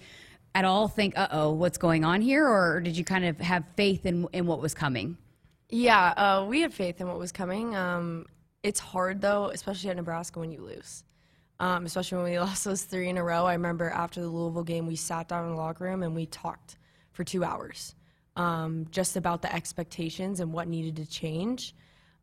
at 0.56 0.66
all 0.66 0.88
think, 0.88 1.18
uh 1.18 1.28
oh, 1.32 1.52
what's 1.52 1.78
going 1.78 2.04
on 2.04 2.22
here? 2.22 2.48
Or 2.48 2.80
did 2.82 2.98
you 2.98 3.04
kind 3.04 3.26
of 3.26 3.40
have 3.40 3.64
faith 3.76 4.06
in, 4.06 4.28
in 4.34 4.46
what 4.46 4.62
was 4.62 4.74
coming? 4.74 5.18
Yeah, 5.70 6.10
uh, 6.10 6.46
we 6.48 6.62
had 6.62 6.74
faith 6.74 7.02
in 7.02 7.08
what 7.08 7.18
was 7.18 7.32
coming. 7.32 7.76
Um, 7.76 8.28
it's 8.62 8.80
hard, 8.80 9.22
though, 9.22 9.48
especially 9.48 9.90
at 9.90 9.96
Nebraska 9.96 10.40
when 10.40 10.52
you 10.52 10.62
lose. 10.62 11.04
Um, 11.60 11.86
especially 11.86 12.18
when 12.18 12.32
we 12.32 12.40
lost 12.48 12.64
those 12.64 12.84
three 12.84 13.10
in 13.10 13.18
a 13.18 13.24
row. 13.24 13.46
I 13.46 13.54
remember 13.54 13.90
after 13.90 14.22
the 14.22 14.28
Louisville 14.28 14.64
game, 14.64 14.88
we 14.88 14.96
sat 14.96 15.28
down 15.28 15.46
in 15.46 15.52
the 15.52 15.58
locker 15.58 15.86
room 15.86 16.04
and 16.04 16.16
we 16.16 16.26
talked 16.28 16.78
for 17.12 17.24
two 17.24 17.44
hours 17.44 17.96
um, 18.36 18.88
just 18.92 19.16
about 19.16 19.42
the 19.42 19.54
expectations 19.54 20.40
and 20.40 20.52
what 20.54 20.68
needed 20.68 20.96
to 20.98 21.06
change. 21.06 21.76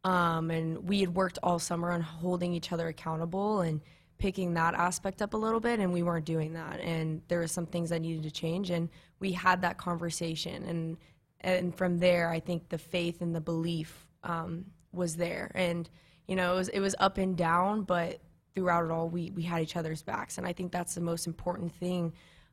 Um, 0.02 0.50
and 0.50 0.88
we 0.88 1.00
had 1.00 1.14
worked 1.14 1.38
all 1.42 1.58
summer 1.58 1.90
on 1.90 2.00
holding 2.00 2.54
each 2.54 2.72
other 2.72 2.88
accountable 2.88 3.60
and 3.60 3.80
picking 4.20 4.54
that 4.54 4.74
aspect 4.74 5.22
up 5.22 5.34
a 5.34 5.36
little 5.36 5.58
bit 5.58 5.80
and 5.80 5.92
we 5.92 6.02
weren't 6.02 6.26
doing 6.26 6.52
that. 6.52 6.78
And 6.80 7.22
there 7.28 7.40
were 7.40 7.48
some 7.48 7.66
things 7.66 7.90
that 7.90 8.00
needed 8.00 8.22
to 8.22 8.30
change 8.30 8.70
and 8.70 8.88
we 9.18 9.32
had 9.32 9.62
that 9.62 9.78
conversation. 9.78 10.62
And 10.64 10.96
and 11.42 11.74
from 11.74 11.98
there 11.98 12.28
i 12.28 12.38
think 12.38 12.68
the 12.68 12.76
faith 12.76 13.22
and 13.22 13.34
the 13.34 13.40
belief 13.40 14.06
um, 14.22 14.66
was 14.92 15.16
there. 15.16 15.50
And 15.54 15.88
you 16.28 16.36
know 16.36 16.52
it 16.52 16.56
was 16.56 16.68
it 16.68 16.80
was 16.80 16.94
up 17.00 17.18
and 17.18 17.36
down 17.36 17.82
but 17.82 18.20
throughout 18.54 18.84
it 18.84 18.90
all 18.90 19.08
we 19.08 19.32
we 19.34 19.42
had 19.42 19.62
each 19.62 19.76
other's 19.76 20.02
backs. 20.02 20.38
And 20.38 20.46
i 20.46 20.52
think 20.52 20.70
that's 20.70 20.94
the 20.94 21.00
most 21.00 21.26
important 21.26 21.72
thing 21.72 22.12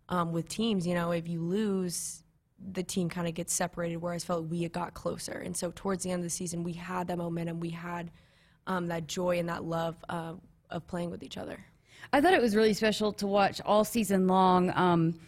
um, 0.09 0.31
with 0.31 0.47
teams. 0.47 0.87
You 0.87 0.95
know 0.95 1.11
if 1.11 1.27
you 1.27 1.41
lose 1.41 2.23
the 2.71 2.81
team 2.81 3.07
kind 3.07 3.27
of 3.27 3.35
gets 3.35 3.53
separated 3.53 3.97
whereas 3.97 4.23
felt 4.23 4.43
like 4.43 4.51
we 4.51 4.69
got 4.69 4.93
closer. 4.93 5.37
And 5.45 5.55
so 5.55 5.71
towards 5.75 6.03
the 6.03 6.11
end 6.11 6.21
of 6.21 6.23
the 6.23 6.29
season 6.29 6.63
we 6.63 6.73
had 6.73 7.07
that 7.09 7.17
momentum. 7.17 7.59
We 7.59 7.69
had 7.71 8.09
um, 8.67 8.87
that 8.87 9.07
joy 9.07 9.39
and 9.39 9.49
that 9.49 9.63
love 9.63 9.95
uh, 10.09 10.33
of 10.69 10.85
playing 10.87 11.09
with 11.11 11.23
each 11.23 11.37
other. 11.37 11.57
I 12.13 12.21
thought 12.21 12.33
it 12.33 12.41
was 12.41 12.55
really 12.55 12.73
special 12.73 13.11
to 13.13 13.27
watch 13.27 13.59
all 13.65 13.83
season 13.83 14.27
long. 14.27 14.71
Um, 14.75 15.19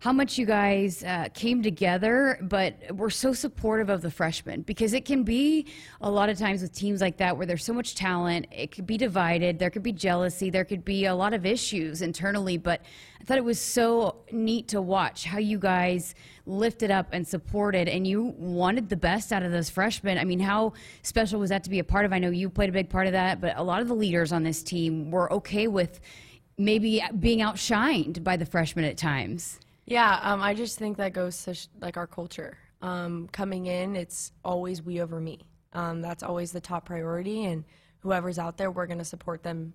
how 0.00 0.12
much 0.12 0.38
you 0.38 0.46
guys 0.46 1.02
uh, 1.02 1.28
came 1.34 1.60
together, 1.60 2.38
but 2.42 2.74
were 2.96 3.10
so 3.10 3.32
supportive 3.32 3.88
of 3.88 4.00
the 4.00 4.10
freshmen 4.10 4.62
because 4.62 4.92
it 4.92 5.04
can 5.04 5.24
be 5.24 5.66
a 6.00 6.08
lot 6.08 6.28
of 6.28 6.38
times 6.38 6.62
with 6.62 6.72
teams 6.72 7.00
like 7.00 7.16
that 7.16 7.36
where 7.36 7.46
there's 7.46 7.64
so 7.64 7.72
much 7.72 7.96
talent, 7.96 8.46
it 8.52 8.70
could 8.70 8.86
be 8.86 8.96
divided, 8.96 9.58
there 9.58 9.70
could 9.70 9.82
be 9.82 9.92
jealousy, 9.92 10.50
there 10.50 10.64
could 10.64 10.84
be 10.84 11.06
a 11.06 11.14
lot 11.14 11.34
of 11.34 11.44
issues 11.44 12.00
internally. 12.00 12.56
But 12.56 12.82
I 13.20 13.24
thought 13.24 13.38
it 13.38 13.44
was 13.44 13.60
so 13.60 14.16
neat 14.30 14.68
to 14.68 14.80
watch 14.80 15.24
how 15.24 15.38
you 15.38 15.58
guys 15.58 16.14
lifted 16.46 16.92
up 16.92 17.08
and 17.10 17.26
supported, 17.26 17.88
and 17.88 18.06
you 18.06 18.34
wanted 18.38 18.88
the 18.88 18.96
best 18.96 19.32
out 19.32 19.42
of 19.42 19.50
those 19.50 19.68
freshmen. 19.68 20.16
I 20.16 20.24
mean, 20.24 20.40
how 20.40 20.74
special 21.02 21.40
was 21.40 21.50
that 21.50 21.64
to 21.64 21.70
be 21.70 21.80
a 21.80 21.84
part 21.84 22.04
of? 22.04 22.12
I 22.12 22.20
know 22.20 22.30
you 22.30 22.48
played 22.50 22.68
a 22.68 22.72
big 22.72 22.88
part 22.88 23.08
of 23.08 23.14
that, 23.14 23.40
but 23.40 23.56
a 23.56 23.64
lot 23.64 23.82
of 23.82 23.88
the 23.88 23.94
leaders 23.94 24.30
on 24.30 24.44
this 24.44 24.62
team 24.62 25.10
were 25.10 25.32
okay 25.32 25.66
with 25.66 25.98
maybe 26.56 27.02
being 27.18 27.40
outshined 27.40 28.22
by 28.22 28.36
the 28.36 28.46
freshmen 28.46 28.84
at 28.84 28.96
times. 28.96 29.58
Yeah, 29.88 30.18
um, 30.22 30.42
I 30.42 30.52
just 30.52 30.78
think 30.78 30.98
that 30.98 31.14
goes 31.14 31.44
to 31.44 31.56
like 31.80 31.96
our 31.96 32.06
culture. 32.06 32.58
Um, 32.82 33.28
coming 33.32 33.66
in, 33.66 33.96
it's 33.96 34.32
always 34.44 34.82
we 34.82 35.00
over 35.00 35.18
me. 35.18 35.40
Um, 35.72 36.02
that's 36.02 36.22
always 36.22 36.52
the 36.52 36.60
top 36.60 36.84
priority, 36.84 37.46
and 37.46 37.64
whoever's 38.00 38.38
out 38.38 38.58
there, 38.58 38.70
we're 38.70 38.86
going 38.86 38.98
to 38.98 39.04
support 39.04 39.42
them 39.42 39.72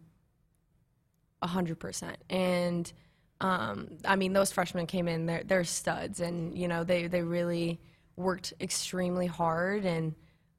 100%. 1.41 2.15
And 2.29 2.93
um, 3.41 3.89
I 4.05 4.15
mean, 4.15 4.33
those 4.33 4.51
freshmen 4.51 4.85
came 4.85 5.07
in, 5.07 5.25
they're, 5.25 5.43
they're 5.45 5.63
studs, 5.63 6.19
and, 6.19 6.55
you 6.55 6.67
know, 6.67 6.83
they, 6.83 7.07
they 7.07 7.23
really 7.23 7.81
worked 8.15 8.53
extremely 8.61 9.25
hard. 9.25 9.83
And 9.83 10.13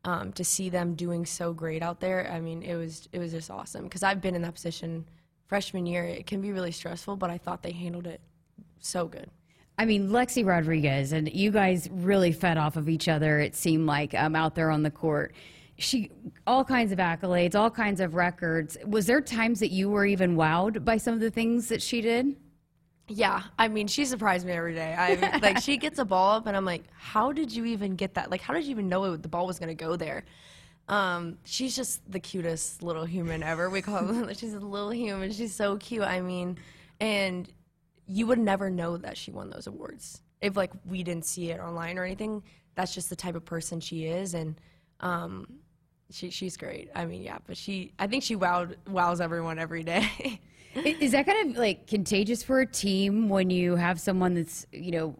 um, 0.05 0.33
to 0.33 0.45
see 0.45 0.69
them 0.69 0.95
doing 0.95 1.25
so 1.25 1.53
great 1.53 1.81
out 1.81 2.01
there, 2.01 2.29
I 2.31 2.41
mean, 2.41 2.63
it 2.65 2.75
was, 2.75 3.09
it 3.13 3.21
was 3.21 3.31
just 3.31 3.53
awesome. 3.53 3.85
Because 3.85 4.03
I've 4.03 4.21
been 4.21 4.35
in 4.35 4.43
that 4.43 4.55
position 4.55 5.09
freshman 5.47 5.87
year. 5.87 6.05
It 6.05 6.27
can 6.27 6.41
be 6.41 6.51
really 6.51 6.73
stressful, 6.73 7.17
but 7.17 7.31
I 7.31 7.39
thought 7.39 7.63
they 7.63 7.73
handled 7.73 8.09
it 8.09 8.21
so 8.81 9.07
good. 9.07 9.31
I 9.78 9.85
mean, 9.85 10.11
Lexi 10.11 10.47
Rodriguez 10.47 11.12
and 11.12 11.33
you 11.33 11.50
guys 11.50 11.88
really 11.90 12.33
fed 12.33 12.59
off 12.59 12.76
of 12.76 12.88
each 12.88 13.09
other. 13.09 13.40
It 13.40 13.57
seemed 13.57 13.87
like 13.87 14.14
um, 14.14 14.37
out 14.37 14.54
there 14.54 14.71
on 14.71 14.83
the 14.83 14.90
court. 14.90 15.35
She 15.76 16.11
all 16.47 16.64
kinds 16.64 16.93
of 16.93 16.99
accolades, 16.99 17.57
all 17.57 17.71
kinds 17.71 18.00
of 18.00 18.14
records. 18.14 18.76
Was 18.87 19.07
there 19.07 19.21
times 19.21 19.59
that 19.61 19.73
you 19.73 19.90
were 19.90 20.07
even 20.07 20.37
wowed 20.37 20.85
by 20.85 20.99
some 20.99 21.14
of 21.14 21.21
the 21.21 21.31
things 21.31 21.69
that 21.69 21.83
she 21.83 22.00
did? 22.00 22.37
Yeah, 23.09 23.43
I 23.59 23.69
mean, 23.69 23.88
she 23.88 24.04
surprised 24.04 24.47
me 24.47 24.52
every 24.52 24.75
day. 24.75 24.95
I 24.97 25.38
like 25.43 25.59
she 25.59 25.76
gets 25.76 25.99
a 25.99 26.04
ball 26.04 26.37
up, 26.37 26.47
and 26.47 26.57
I'm 26.57 26.64
like, 26.64 26.85
how 26.97 27.33
did 27.33 27.52
you 27.52 27.64
even 27.66 27.97
get 27.97 28.14
that? 28.14 28.31
Like, 28.31 28.40
how 28.40 28.54
did 28.54 28.64
you 28.64 28.71
even 28.71 28.88
know 28.88 29.16
the 29.16 29.28
ball 29.28 29.47
was 29.47 29.59
gonna 29.59 29.75
go 29.75 29.97
there? 29.97 30.25
Um, 30.88 31.38
she's 31.45 31.75
just 31.75 32.09
the 32.11 32.21
cutest 32.21 32.83
little 32.83 33.04
human 33.04 33.43
ever. 33.43 33.69
We 33.69 33.83
call 33.83 34.07
her. 34.14 34.35
she's 34.35 34.54
a 34.54 34.61
little 34.61 34.90
human. 34.93 35.33
She's 35.33 35.54
so 35.54 35.76
cute. 35.76 36.02
I 36.04 36.21
mean, 36.21 36.59
and 37.00 37.49
you 38.07 38.27
would 38.27 38.39
never 38.39 38.71
know 38.71 38.97
that 38.97 39.17
she 39.17 39.31
won 39.31 39.51
those 39.51 39.67
awards 39.67 40.23
if 40.41 40.57
like 40.57 40.73
we 40.85 41.03
didn't 41.03 41.25
see 41.25 41.51
it 41.51 41.61
online 41.61 41.99
or 41.99 42.05
anything. 42.05 42.43
That's 42.75 42.95
just 42.95 43.09
the 43.09 43.17
type 43.17 43.35
of 43.35 43.45
person 43.45 43.81
she 43.81 44.05
is, 44.07 44.35
and 44.35 44.61
um, 45.01 45.47
she 46.11 46.31
she's 46.31 46.57
great. 46.57 46.91
I 46.95 47.07
mean, 47.07 47.23
yeah, 47.23 47.39
but 47.47 47.57
she 47.57 47.93
I 47.99 48.07
think 48.07 48.23
she 48.23 48.37
wowed 48.37 48.77
wows 48.89 49.21
everyone 49.21 49.59
every 49.59 49.83
day. 49.83 50.41
Is 50.75 51.13
that 51.13 51.27
kind 51.27 51.51
of 51.51 51.57
like 51.57 51.87
contagious 51.87 52.43
for 52.43 52.61
a 52.61 52.67
team 52.67 53.29
when 53.29 53.49
you 53.49 53.77
have 53.77 54.01
someone 54.01 54.35
that's 54.35 54.67
you 54.73 54.91
know 54.91 55.15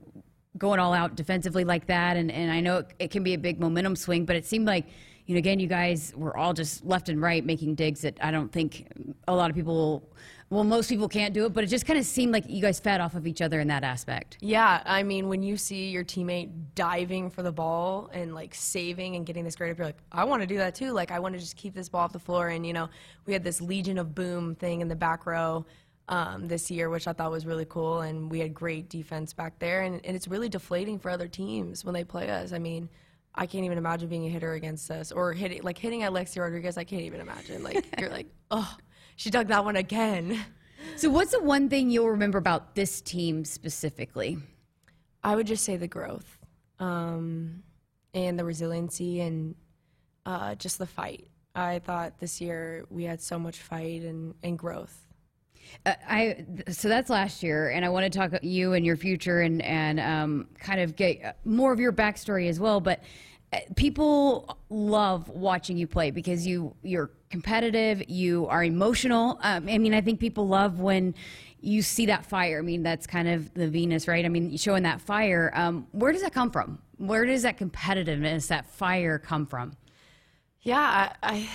going 0.59 0.81
all 0.81 0.93
out 0.93 1.14
defensively 1.14 1.64
like 1.64 1.87
that? 1.87 2.17
And 2.17 2.31
and 2.31 2.50
I 2.50 2.61
know 2.61 2.79
it, 2.79 2.93
it 2.99 3.11
can 3.11 3.23
be 3.23 3.35
a 3.35 3.38
big 3.38 3.61
momentum 3.61 3.97
swing, 3.97 4.25
but 4.25 4.37
it 4.37 4.45
seemed 4.45 4.67
like 4.67 4.87
you 5.26 5.35
know 5.35 5.38
again 5.38 5.59
you 5.59 5.69
guys 5.69 6.12
were 6.17 6.37
all 6.37 6.53
just 6.53 6.85
left 6.85 7.09
and 7.09 7.23
right 7.23 7.45
making 7.47 7.76
digs 7.76 8.00
that 8.03 8.19
I 8.21 8.31
don't 8.31 8.50
think 8.50 8.88
a 9.29 9.35
lot 9.35 9.49
of 9.49 9.57
people 9.57 10.12
well, 10.50 10.64
most 10.64 10.88
people 10.88 11.08
can't 11.08 11.34
do 11.34 11.46
it, 11.46 11.52
but 11.52 11.64
it 11.64 11.68
just 11.68 11.86
kind 11.86 11.98
of 11.98 12.04
seemed 12.04 12.32
like 12.32 12.44
you 12.48 12.60
guys 12.60 12.78
fed 12.78 13.00
off 13.00 13.14
of 13.14 13.26
each 13.26 13.40
other 13.40 13.60
in 13.60 13.68
that 13.68 13.82
aspect. 13.82 14.36
Yeah, 14.40 14.82
I 14.84 15.02
mean, 15.02 15.28
when 15.28 15.42
you 15.42 15.56
see 15.56 15.90
your 15.90 16.04
teammate 16.04 16.50
diving 16.74 17.30
for 17.30 17.42
the 17.42 17.52
ball 17.52 18.10
and 18.12 18.34
like 18.34 18.54
saving 18.54 19.16
and 19.16 19.24
getting 19.26 19.44
this 19.44 19.56
great 19.56 19.70
up, 19.70 19.78
you're 19.78 19.86
like, 19.86 19.98
I 20.12 20.24
want 20.24 20.42
to 20.42 20.46
do 20.46 20.58
that 20.58 20.74
too. 20.74 20.92
Like, 20.92 21.10
I 21.10 21.18
want 21.18 21.34
to 21.34 21.40
just 21.40 21.56
keep 21.56 21.74
this 21.74 21.88
ball 21.88 22.02
off 22.02 22.12
the 22.12 22.18
floor. 22.18 22.48
And, 22.48 22.66
you 22.66 22.72
know, 22.72 22.88
we 23.26 23.32
had 23.32 23.42
this 23.42 23.60
Legion 23.60 23.98
of 23.98 24.14
Boom 24.14 24.54
thing 24.54 24.80
in 24.80 24.88
the 24.88 24.96
back 24.96 25.26
row 25.26 25.64
um, 26.08 26.46
this 26.46 26.70
year, 26.70 26.90
which 26.90 27.08
I 27.08 27.14
thought 27.14 27.30
was 27.30 27.46
really 27.46 27.66
cool. 27.66 28.02
And 28.02 28.30
we 28.30 28.38
had 28.38 28.54
great 28.54 28.88
defense 28.88 29.32
back 29.32 29.58
there. 29.58 29.82
And, 29.82 30.04
and 30.04 30.14
it's 30.14 30.28
really 30.28 30.48
deflating 30.48 30.98
for 30.98 31.10
other 31.10 31.26
teams 31.26 31.84
when 31.84 31.94
they 31.94 32.04
play 32.04 32.28
us. 32.30 32.52
I 32.52 32.58
mean, 32.58 32.88
I 33.34 33.46
can't 33.46 33.64
even 33.64 33.78
imagine 33.78 34.08
being 34.08 34.26
a 34.26 34.28
hitter 34.28 34.52
against 34.52 34.90
us 34.90 35.10
or 35.10 35.32
hitting 35.32 35.62
like 35.62 35.78
hitting 35.78 36.02
at 36.02 36.12
Lexi 36.12 36.40
Rodriguez. 36.40 36.78
I 36.78 36.84
can't 36.84 37.02
even 37.02 37.20
imagine. 37.20 37.62
Like 37.64 37.84
you're 37.98 38.10
like, 38.10 38.28
oh, 38.50 38.76
she 39.16 39.30
dug 39.30 39.49
that 39.49 39.64
one 39.64 39.76
again. 39.76 40.44
So, 40.97 41.11
what's 41.11 41.33
the 41.33 41.42
one 41.42 41.68
thing 41.68 41.90
you'll 41.90 42.11
remember 42.11 42.38
about 42.38 42.75
this 42.75 43.00
team 43.00 43.44
specifically? 43.44 44.38
I 45.23 45.35
would 45.35 45.47
just 45.47 45.64
say 45.64 45.76
the 45.76 45.88
growth 45.88 46.38
um, 46.78 47.62
and 48.12 48.38
the 48.38 48.44
resiliency 48.44 49.21
and 49.21 49.54
uh, 50.26 50.54
just 50.54 50.78
the 50.78 50.87
fight. 50.87 51.28
I 51.54 51.78
thought 51.78 52.18
this 52.18 52.40
year 52.40 52.85
we 52.90 53.04
had 53.04 53.21
so 53.21 53.38
much 53.38 53.59
fight 53.59 54.02
and, 54.02 54.35
and 54.42 54.59
growth. 54.59 54.97
Uh, 55.87 55.94
I 56.09 56.44
so 56.68 56.88
that's 56.88 57.09
last 57.09 57.42
year, 57.42 57.71
and 57.71 57.85
I 57.85 57.88
want 57.88 58.11
to 58.11 58.16
talk 58.16 58.28
about 58.28 58.44
you 58.44 58.75
and 58.75 58.85
your 58.85 58.97
future 58.97 59.40
and 59.40 59.62
and 59.62 59.99
um, 59.99 60.49
kind 60.59 60.80
of 60.80 60.94
get 60.94 61.38
more 61.44 61.73
of 61.73 61.80
your 61.80 61.92
backstory 61.92 62.49
as 62.49 62.61
well. 62.61 62.80
But 62.80 63.02
people 63.76 64.59
love 64.68 65.28
watching 65.28 65.76
you 65.76 65.87
play 65.87 66.11
because 66.11 66.47
you 66.47 66.75
you're 66.83 67.11
competitive 67.35 68.09
you 68.09 68.47
are 68.47 68.62
emotional. 68.62 69.41
Um, 69.43 69.69
i 69.69 69.76
mean 69.76 69.93
i 69.93 70.00
think 70.00 70.21
people 70.21 70.47
love 70.47 70.79
when 70.79 71.17
you 71.61 71.83
see 71.83 72.07
that 72.07 72.25
fire. 72.25 72.59
I 72.61 72.62
mean 72.62 72.85
that's 72.85 73.09
kind 73.09 73.26
of 73.26 73.53
the 73.55 73.67
venus 73.67 74.07
right? 74.07 74.25
I 74.25 74.29
mean 74.29 74.57
showing 74.57 74.85
that 74.85 75.00
fire. 75.00 75.50
Um, 75.53 75.88
where 75.91 76.12
does 76.12 76.23
that 76.23 76.33
come 76.33 76.53
from? 76.53 76.79
Where 76.97 77.25
does 77.26 77.43
that 77.43 77.59
competitiveness 77.59 78.47
that 78.55 78.67
fire 78.67 79.19
come 79.19 79.47
from? 79.47 79.73
Yeah 80.61 80.87
I, 81.00 81.11
I 81.33 81.49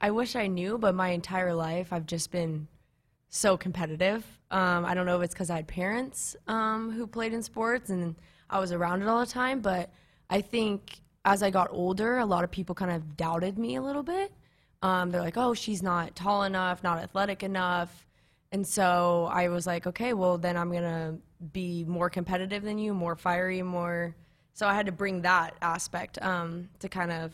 i 0.00 0.10
wish 0.10 0.34
i 0.34 0.46
knew 0.48 0.78
but 0.78 0.94
my 0.94 1.10
entire 1.10 1.54
life 1.54 1.92
i've 1.92 2.06
just 2.06 2.32
been 2.32 2.66
so 3.28 3.56
competitive. 3.56 4.24
Um, 4.50 4.84
i 4.84 4.94
don't 4.94 5.06
know 5.06 5.18
if 5.18 5.22
it's 5.26 5.34
because 5.34 5.50
i 5.50 5.56
had 5.56 5.68
parents 5.68 6.34
um, 6.48 6.90
who 6.90 7.06
played 7.06 7.32
in 7.32 7.42
sports 7.44 7.88
and 7.90 8.16
i 8.48 8.58
was 8.58 8.72
around 8.72 9.02
it 9.02 9.06
all 9.06 9.20
the 9.20 9.32
time 9.42 9.60
but 9.60 9.92
i 10.28 10.40
think 10.40 11.00
as 11.24 11.42
I 11.42 11.50
got 11.50 11.68
older, 11.70 12.18
a 12.18 12.24
lot 12.24 12.44
of 12.44 12.50
people 12.50 12.74
kind 12.74 12.90
of 12.90 13.16
doubted 13.16 13.58
me 13.58 13.76
a 13.76 13.82
little 13.82 14.02
bit. 14.02 14.32
Um, 14.82 15.10
they're 15.10 15.20
like, 15.20 15.36
oh, 15.36 15.54
she's 15.54 15.82
not 15.82 16.16
tall 16.16 16.44
enough, 16.44 16.82
not 16.82 16.98
athletic 16.98 17.42
enough. 17.42 18.06
And 18.52 18.66
so 18.66 19.28
I 19.30 19.48
was 19.48 19.66
like, 19.66 19.86
okay, 19.86 20.12
well, 20.12 20.38
then 20.38 20.56
I'm 20.56 20.70
going 20.70 20.82
to 20.82 21.14
be 21.52 21.84
more 21.84 22.10
competitive 22.10 22.62
than 22.62 22.78
you, 22.78 22.94
more 22.94 23.14
fiery, 23.14 23.62
more. 23.62 24.14
So 24.54 24.66
I 24.66 24.74
had 24.74 24.86
to 24.86 24.92
bring 24.92 25.22
that 25.22 25.54
aspect 25.62 26.20
um, 26.22 26.68
to 26.80 26.88
kind 26.88 27.12
of 27.12 27.32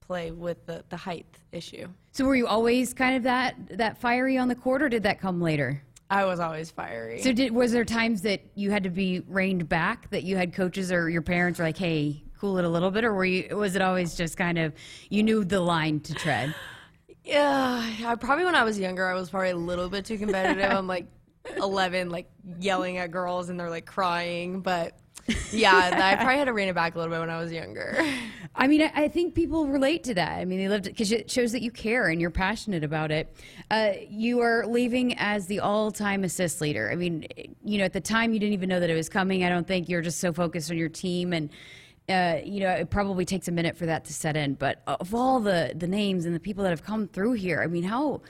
play 0.00 0.30
with 0.30 0.64
the, 0.66 0.84
the 0.88 0.96
height 0.96 1.26
issue. 1.52 1.88
So 2.12 2.24
were 2.24 2.36
you 2.36 2.46
always 2.46 2.94
kind 2.94 3.16
of 3.16 3.24
that, 3.24 3.56
that 3.78 3.98
fiery 3.98 4.38
on 4.38 4.48
the 4.48 4.54
court, 4.54 4.82
or 4.82 4.88
did 4.88 5.02
that 5.02 5.20
come 5.20 5.40
later? 5.40 5.82
I 6.10 6.24
was 6.24 6.38
always 6.38 6.70
fiery. 6.70 7.22
So 7.22 7.32
did 7.32 7.52
was 7.52 7.72
there 7.72 7.84
times 7.84 8.22
that 8.22 8.42
you 8.54 8.70
had 8.70 8.84
to 8.84 8.90
be 8.90 9.20
reined 9.26 9.68
back 9.68 10.10
that 10.10 10.22
you 10.22 10.36
had 10.36 10.52
coaches 10.52 10.92
or 10.92 11.08
your 11.08 11.22
parents 11.22 11.58
were 11.58 11.64
like, 11.64 11.78
"Hey, 11.78 12.22
cool 12.38 12.58
it 12.58 12.64
a 12.64 12.68
little 12.68 12.90
bit, 12.90 13.04
or 13.04 13.14
were 13.14 13.24
you? 13.24 13.56
Was 13.56 13.74
it 13.74 13.80
always 13.80 14.14
just 14.14 14.36
kind 14.36 14.58
of 14.58 14.74
you 15.08 15.22
knew 15.22 15.44
the 15.44 15.60
line 15.60 16.00
to 16.00 16.14
tread? 16.14 16.54
Yeah, 17.24 17.94
I, 18.06 18.14
probably 18.16 18.44
when 18.44 18.54
I 18.54 18.64
was 18.64 18.78
younger, 18.78 19.06
I 19.06 19.14
was 19.14 19.30
probably 19.30 19.50
a 19.50 19.56
little 19.56 19.88
bit 19.88 20.04
too 20.04 20.18
competitive. 20.18 20.70
I'm 20.70 20.86
like 20.86 21.06
11, 21.56 22.10
like 22.10 22.30
yelling 22.60 22.98
at 22.98 23.10
girls, 23.10 23.48
and 23.48 23.58
they're 23.58 23.70
like 23.70 23.86
crying. 23.86 24.60
But 24.60 24.98
yeah, 25.50 25.90
I 25.92 26.16
probably 26.16 26.36
had 26.36 26.44
to 26.44 26.52
rein 26.52 26.68
it 26.68 26.74
back 26.74 26.94
a 26.94 26.98
little 26.98 27.12
bit 27.12 27.20
when 27.20 27.30
I 27.30 27.40
was 27.40 27.50
younger. 27.50 27.96
I 28.56 28.68
mean, 28.68 28.82
I, 28.94 29.08
think 29.08 29.34
people 29.34 29.66
relate 29.66 30.04
to 30.04 30.14
that. 30.14 30.38
I 30.38 30.44
mean, 30.44 30.58
they 30.58 30.68
lived 30.68 30.84
because 30.84 31.10
it 31.10 31.28
shows 31.28 31.50
that 31.52 31.62
you 31.62 31.72
care 31.72 32.08
and 32.08 32.20
you're 32.20 32.30
passionate 32.30 32.84
about 32.84 33.10
it. 33.10 33.34
Uh, 33.68 33.92
you 34.08 34.40
are 34.40 34.64
leaving 34.64 35.18
as 35.18 35.46
the 35.46 35.58
all-time 35.58 36.22
assist 36.22 36.60
leader. 36.60 36.88
I 36.92 36.94
mean, 36.94 37.26
you 37.64 37.78
know, 37.78 37.84
at 37.84 37.92
the 37.92 38.00
time 38.00 38.32
you 38.32 38.38
didn't 38.38 38.52
even 38.52 38.68
know 38.68 38.78
that 38.78 38.90
it 38.90 38.94
was 38.94 39.08
coming. 39.08 39.42
I 39.42 39.48
don't 39.48 39.66
think 39.66 39.88
you're 39.88 40.02
just 40.02 40.20
so 40.20 40.32
focused 40.32 40.70
on 40.70 40.76
your 40.76 40.88
team 40.88 41.32
and 41.32 41.50
uh, 42.08 42.38
you 42.44 42.60
know, 42.60 42.70
it 42.70 42.90
probably 42.90 43.24
takes 43.24 43.48
a 43.48 43.52
minute 43.52 43.76
for 43.76 43.86
that 43.86 44.04
to 44.04 44.12
set 44.12 44.36
in. 44.36 44.54
But 44.54 44.82
of 44.86 45.14
all 45.14 45.40
the 45.40 45.72
the 45.74 45.86
names 45.86 46.26
and 46.26 46.34
the 46.34 46.40
people 46.40 46.64
that 46.64 46.70
have 46.70 46.84
come 46.84 47.08
through 47.08 47.32
here, 47.32 47.62
I 47.62 47.66
mean, 47.66 47.84
how 47.84 48.20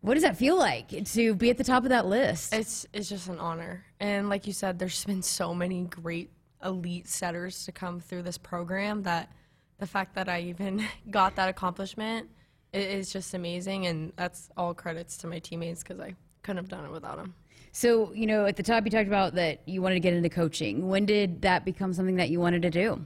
what 0.00 0.14
does 0.14 0.22
that 0.22 0.36
feel 0.36 0.56
like 0.56 0.88
to 0.88 1.34
be 1.34 1.50
at 1.50 1.58
the 1.58 1.64
top 1.64 1.84
of 1.84 1.88
that 1.90 2.06
list? 2.06 2.52
It's 2.54 2.86
it's 2.92 3.08
just 3.08 3.28
an 3.28 3.38
honor, 3.38 3.84
and 4.00 4.28
like 4.28 4.46
you 4.46 4.52
said, 4.52 4.78
there's 4.78 5.04
been 5.04 5.22
so 5.22 5.54
many 5.54 5.84
great 5.84 6.30
elite 6.64 7.08
setters 7.08 7.64
to 7.64 7.72
come 7.72 8.00
through 8.00 8.22
this 8.22 8.38
program 8.38 9.02
that 9.04 9.30
the 9.78 9.86
fact 9.86 10.14
that 10.14 10.28
I 10.28 10.40
even 10.42 10.84
got 11.10 11.36
that 11.36 11.48
accomplishment 11.48 12.28
is 12.72 13.10
just 13.10 13.34
amazing, 13.34 13.86
and 13.86 14.12
that's 14.16 14.50
all 14.56 14.74
credits 14.74 15.16
to 15.18 15.26
my 15.26 15.38
teammates 15.38 15.82
because 15.82 16.00
I 16.00 16.14
couldn't 16.42 16.58
have 16.58 16.68
done 16.68 16.84
it 16.84 16.90
without 16.90 17.16
them. 17.16 17.34
So, 17.76 18.10
you 18.14 18.26
know, 18.26 18.46
at 18.46 18.56
the 18.56 18.62
top, 18.62 18.86
you 18.86 18.90
talked 18.90 19.06
about 19.06 19.34
that 19.34 19.60
you 19.68 19.82
wanted 19.82 19.96
to 19.96 20.00
get 20.00 20.14
into 20.14 20.30
coaching. 20.30 20.88
When 20.88 21.04
did 21.04 21.42
that 21.42 21.66
become 21.66 21.92
something 21.92 22.16
that 22.16 22.30
you 22.30 22.40
wanted 22.40 22.62
to 22.62 22.70
do? 22.70 23.04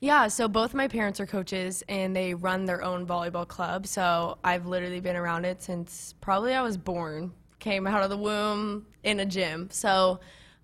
Yeah, 0.00 0.26
so 0.26 0.48
both 0.48 0.74
my 0.74 0.88
parents 0.88 1.20
are 1.20 1.26
coaches 1.26 1.84
and 1.88 2.16
they 2.16 2.34
run 2.34 2.64
their 2.64 2.82
own 2.82 3.06
volleyball 3.06 3.46
club. 3.46 3.86
So 3.86 4.36
I've 4.42 4.66
literally 4.66 4.98
been 4.98 5.14
around 5.14 5.44
it 5.44 5.62
since 5.62 6.16
probably 6.20 6.52
I 6.52 6.62
was 6.62 6.76
born, 6.76 7.32
came 7.60 7.86
out 7.86 8.02
of 8.02 8.10
the 8.10 8.16
womb 8.16 8.86
in 9.04 9.20
a 9.20 9.24
gym. 9.24 9.68
So 9.70 10.18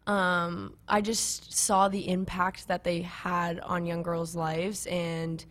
um, 0.09 0.77
I 0.89 1.01
just 1.01 1.57
saw 1.57 1.89
the 1.89 2.09
impact 2.09 2.67
that 2.67 2.83
they 2.83 3.03
had 3.03 3.61
on 3.61 3.87
young 3.87 4.03
girls' 4.03 4.35
lives 4.35 4.85
and 4.87 5.45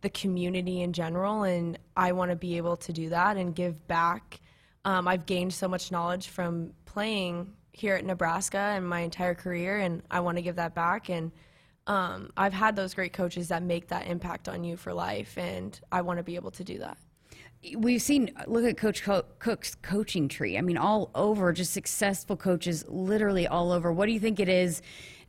the 0.00 0.08
community 0.08 0.80
in 0.80 0.94
general. 0.94 1.42
And 1.42 1.78
I 1.94 2.12
want 2.12 2.30
to 2.30 2.36
be 2.36 2.56
able 2.56 2.78
to 2.78 2.92
do 2.94 3.10
that 3.10 3.36
and 3.36 3.54
give 3.54 3.86
back. 3.86 4.40
Um, 4.84 5.06
I've 5.06 5.26
gained 5.26 5.52
so 5.52 5.68
much 5.68 5.92
knowledge 5.92 6.28
from 6.28 6.72
playing 6.86 7.52
here 7.72 7.94
at 7.94 8.04
Nebraska 8.04 8.58
and 8.58 8.88
my 8.88 9.00
entire 9.00 9.34
career, 9.34 9.78
and 9.78 10.02
I 10.10 10.20
want 10.20 10.38
to 10.38 10.42
give 10.42 10.56
that 10.56 10.74
back. 10.74 11.08
And 11.08 11.32
um, 11.86 12.30
I've 12.36 12.52
had 12.52 12.76
those 12.76 12.94
great 12.94 13.12
coaches 13.12 13.48
that 13.48 13.62
make 13.62 13.88
that 13.88 14.06
impact 14.06 14.48
on 14.48 14.64
you 14.64 14.76
for 14.76 14.92
life, 14.92 15.36
and 15.36 15.78
I 15.92 16.00
want 16.02 16.18
to 16.18 16.22
be 16.22 16.36
able 16.36 16.50
to 16.52 16.64
do 16.64 16.78
that. 16.78 16.98
We've 17.76 18.00
seen, 18.00 18.30
look 18.46 18.64
at 18.64 18.78
Coach 18.78 19.02
Cook's 19.38 19.74
coaching 19.74 20.28
tree. 20.28 20.56
I 20.56 20.62
mean, 20.62 20.78
all 20.78 21.10
over, 21.14 21.52
just 21.52 21.74
successful 21.74 22.36
coaches, 22.36 22.86
literally 22.88 23.46
all 23.46 23.70
over. 23.70 23.92
What 23.92 24.06
do 24.06 24.12
you 24.12 24.20
think 24.20 24.40
it 24.40 24.48
is? 24.48 24.80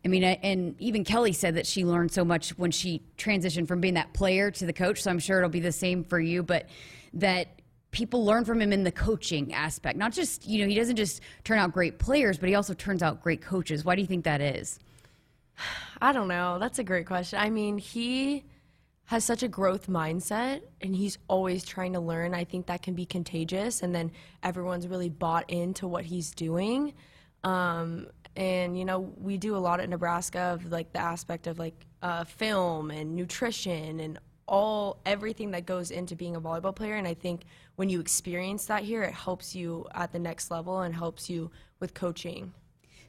I 0.06 0.08
mean, 0.08 0.24
and 0.24 0.80
even 0.80 1.04
Kelly 1.04 1.34
said 1.34 1.56
that 1.56 1.68
she 1.68 1.84
learned 1.84 2.12
so 2.12 2.24
much 2.24 2.58
when 2.58 2.72
she 2.72 3.04
transitioned 3.18 3.68
from 3.68 3.82
being 3.82 3.96
that 3.96 4.14
player 4.14 4.50
to 4.50 4.66
the 4.66 4.74
coach. 4.74 5.04
So 5.04 5.12
I'm 5.12 5.20
sure 5.20 5.40
it'll 5.40 5.50
be 5.50 5.60
the 5.60 5.74
same 5.74 6.06
for 6.06 6.20
you. 6.20 6.42
But 6.42 6.70
that 7.14 7.61
people 7.92 8.26
learn 8.26 8.46
from 8.46 8.62
him 8.62 8.72
in 8.74 8.84
the 8.84 8.92
coaching 8.92 9.54
aspect. 9.54 9.98
Not 9.98 10.14
just, 10.14 10.48
you 10.48 10.62
know, 10.62 10.68
he 10.68 10.76
doesn't 10.76 10.96
just 10.96 11.22
turn 11.44 11.60
out 11.60 11.74
great 11.74 12.00
players, 12.00 12.38
but 12.38 12.50
he 12.50 12.56
also 12.56 12.74
turns 12.74 13.04
out 13.04 13.22
great 13.22 13.42
coaches. 13.42 13.86
Why 13.86 13.96
do 13.96 14.02
you 14.02 14.08
think 14.08 14.24
that 14.24 14.42
is? 14.42 14.80
I 16.02 16.14
don't 16.14 16.28
know. 16.28 16.58
That's 16.60 16.80
a 16.80 16.84
great 16.84 17.06
question. 17.06 17.40
I 17.40 17.50
mean, 17.50 17.78
he 17.78 18.46
has 19.06 19.26
such 19.26 19.44
a 19.44 19.48
growth 19.48 19.88
mindset 19.88 20.62
and 20.80 20.96
he's 20.96 21.18
always 21.28 21.66
trying 21.66 21.94
to 21.94 22.00
learn. 22.00 22.34
I 22.34 22.46
think 22.46 22.68
that 22.68 22.82
can 22.82 22.94
be 22.94 23.06
contagious 23.06 23.84
and 23.84 23.94
then 23.94 24.12
everyone's 24.42 24.88
really 24.88 25.10
bought 25.10 25.50
into 25.50 25.86
what 25.88 26.06
he's 26.06 26.32
doing. 26.32 26.94
Um, 27.44 28.08
and 28.38 28.80
you 28.80 28.86
know, 28.86 29.14
we 29.18 29.38
do 29.38 29.56
a 29.56 29.60
lot 29.60 29.82
at 29.82 29.90
Nebraska 29.90 30.40
of 30.40 30.72
like 30.72 30.94
the 30.94 31.00
aspect 31.00 31.48
of 31.48 31.60
like 31.60 31.76
uh, 32.02 32.24
film 32.24 32.90
and 32.90 33.14
nutrition 33.14 34.00
and 34.00 34.18
all 34.48 35.02
everything 35.06 35.52
that 35.52 35.66
goes 35.66 35.92
into 35.92 36.16
being 36.16 36.36
a 36.36 36.42
volleyball 36.42 36.76
player 36.76 36.96
and 36.96 37.08
I 37.08 37.14
think 37.14 37.44
when 37.82 37.90
you 37.90 38.00
experience 38.00 38.66
that 38.68 38.84
here 38.84 39.02
it 39.02 39.12
helps 39.12 39.56
you 39.56 39.88
at 39.96 40.12
the 40.12 40.20
next 40.20 40.52
level 40.52 40.82
and 40.82 40.94
helps 40.94 41.32
you 41.32 41.50
with 41.80 41.96
coaching. 41.96 42.54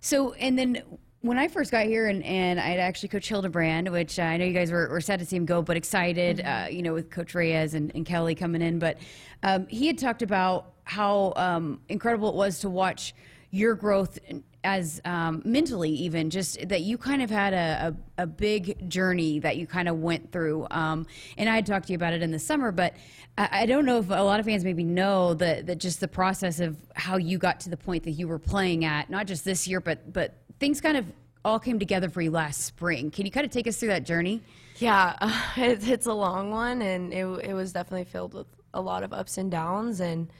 So, 0.01 0.33
and 0.33 0.59
then 0.59 0.83
when 1.21 1.37
I 1.37 1.47
first 1.49 1.71
got 1.71 1.85
here, 1.85 2.07
and, 2.07 2.25
and 2.25 2.59
I'd 2.59 2.79
actually 2.79 3.11
coached 3.11 3.29
Hildebrand, 3.29 3.91
which 3.91 4.19
I 4.19 4.39
know 4.39 4.47
you 4.47 4.55
guys 4.55 4.73
were, 4.73 4.89
were 4.89 5.03
sad 5.03 5.19
to 5.19 5.27
see 5.27 5.37
him 5.37 5.45
go, 5.45 5.61
but 5.61 5.77
excited, 5.77 6.39
mm-hmm. 6.39 6.65
uh, 6.65 6.69
you 6.69 6.81
know, 6.81 6.95
with 6.95 7.11
Coach 7.11 7.35
Reyes 7.35 7.75
and, 7.75 7.93
and 7.95 8.07
Kelly 8.07 8.35
coming 8.35 8.63
in. 8.63 8.79
But 8.79 8.97
um, 9.43 9.67
he 9.67 9.89
had 9.89 9.99
talked 9.99 10.23
about 10.23 10.73
how 10.85 11.35
um, 11.37 11.83
incredible 11.91 12.31
it 12.31 12.35
was 12.35 12.61
to 12.61 12.71
watch 12.71 13.15
your 13.53 13.77
growth 13.77 14.19
as 14.65 15.01
um, 15.05 15.43
mentally 15.45 15.91
even 15.91 16.31
just 16.31 16.69
that 16.69 16.81
you 16.81 16.97
kind 16.97 17.23
of 17.23 17.31
had 17.31 17.53
a, 17.53 17.95
a, 18.19 18.23
a 18.23 18.27
big 18.27 18.89
journey 18.89 19.39
that 19.39 19.57
you 19.57 19.67
kind 19.67 19.89
of 19.89 19.99
went 19.99 20.33
through 20.33 20.67
um, 20.71 21.07
and 21.37 21.49
i 21.49 21.61
talked 21.61 21.87
to 21.87 21.93
you 21.93 21.97
about 21.97 22.13
it 22.13 22.23
in 22.23 22.31
the 22.31 22.39
summer 22.39 22.73
but 22.73 22.95
I, 23.37 23.49
I, 23.53 23.67
don't 23.67 23.85
know 23.85 23.99
if 23.99 24.11
a 24.11 24.23
lot 24.23 24.41
of 24.41 24.47
fans 24.47 24.65
maybe 24.65 24.85
know 24.85 25.35
that, 25.35 25.67
that 25.67 25.79
just 25.79 26.01
the 26.01 26.09
process 26.09 26.61
of 26.61 26.77
how 26.95 27.17
you 27.17 27.39
got 27.39 27.61
to 27.61 27.71
the 27.71 27.77
point 27.77 28.05
that 28.05 28.13
you 28.13 28.27
were 28.27 28.39
playing 28.39 28.85
at 28.85 29.11
not 29.11 29.27
just 29.27 29.45
this 29.45 29.69
year 29.69 29.81
but 29.81 30.13
but 30.13 30.35
things 30.59 30.81
kind 30.81 30.97
of 30.97 31.07
all 31.45 31.59
came 31.59 31.79
together 31.79 32.09
for 32.09 32.21
you 32.21 32.31
last 32.31 32.65
spring. 32.65 33.11
Can 33.11 33.27
you 33.27 33.33
kind 33.33 33.45
of 33.45 33.51
take 33.51 33.67
us 33.67 33.77
through 33.77 33.89
that 33.89 34.05
journey? 34.05 34.43
Yeah 34.77 35.17
it, 35.57 35.89
it's 35.89 36.07
a 36.07 36.15
long 36.15 36.51
one 36.51 36.83
and 36.83 37.13
it, 37.13 37.27
it 37.45 37.55
was 37.55 37.73
definitely 37.73 38.05
filled 38.05 38.35
with 38.35 38.47
a 38.75 38.81
lot 38.81 39.03
of 39.03 39.13
ups 39.13 39.39
and 39.39 39.51
downs 39.51 40.01
and 40.01 40.33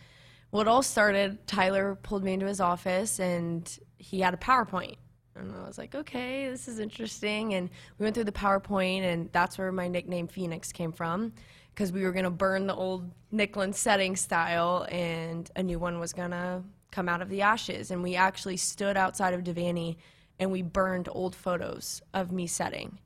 what 0.53 0.69
all 0.69 0.83
started 0.83 1.45
tyler 1.47 1.95
pulled 2.03 2.23
me 2.23 2.35
into 2.35 2.45
his 2.45 2.61
office 2.61 3.19
and 3.19 3.79
he 3.97 4.21
had 4.21 4.35
a 4.35 4.37
PowerPoint. 4.37 4.97
And 5.35 5.51
I 5.55 5.67
was 5.67 5.79
like, 5.79 5.95
okay, 5.95 6.51
this 6.51 6.69
is 6.69 6.79
interesting. 6.79 7.55
And 7.55 7.71
we 7.99 8.05
went 8.05 8.15
through 8.15 8.25
the 8.25 8.33
PowerPoint, 8.33 9.01
and 9.01 9.33
that's 9.33 9.57
where 9.57 9.73
my 9.73 9.89
nickname 9.89 10.29
Phoenix 10.29 10.71
came 10.71 10.93
from, 10.93 11.33
because 11.75 11.91
we 11.91 12.03
were 12.03 12.13
going 12.13 12.27
to 12.27 12.31
burn 12.31 12.67
the 12.67 12.75
old 12.75 13.11
Nicklin 13.33 13.75
setting 13.75 14.15
style, 14.15 14.87
and 14.91 15.51
a 15.57 15.63
new 15.63 15.79
one 15.79 15.99
was 15.99 16.13
going 16.13 16.33
to 16.33 16.63
come 16.91 17.09
out 17.09 17.23
of 17.23 17.31
the 17.31 17.41
ashes. 17.41 17.91
And 17.91 18.03
we 18.03 18.15
actually 18.15 18.59
stood 18.59 18.99
outside 18.99 19.33
of 19.33 19.43
Devaney, 19.43 19.97
and 20.39 20.53
we 20.53 20.61
burned 20.61 21.09
old 21.11 21.35
photos 21.35 22.03
of 22.13 22.31
me 22.31 22.47
setting. 22.47 22.99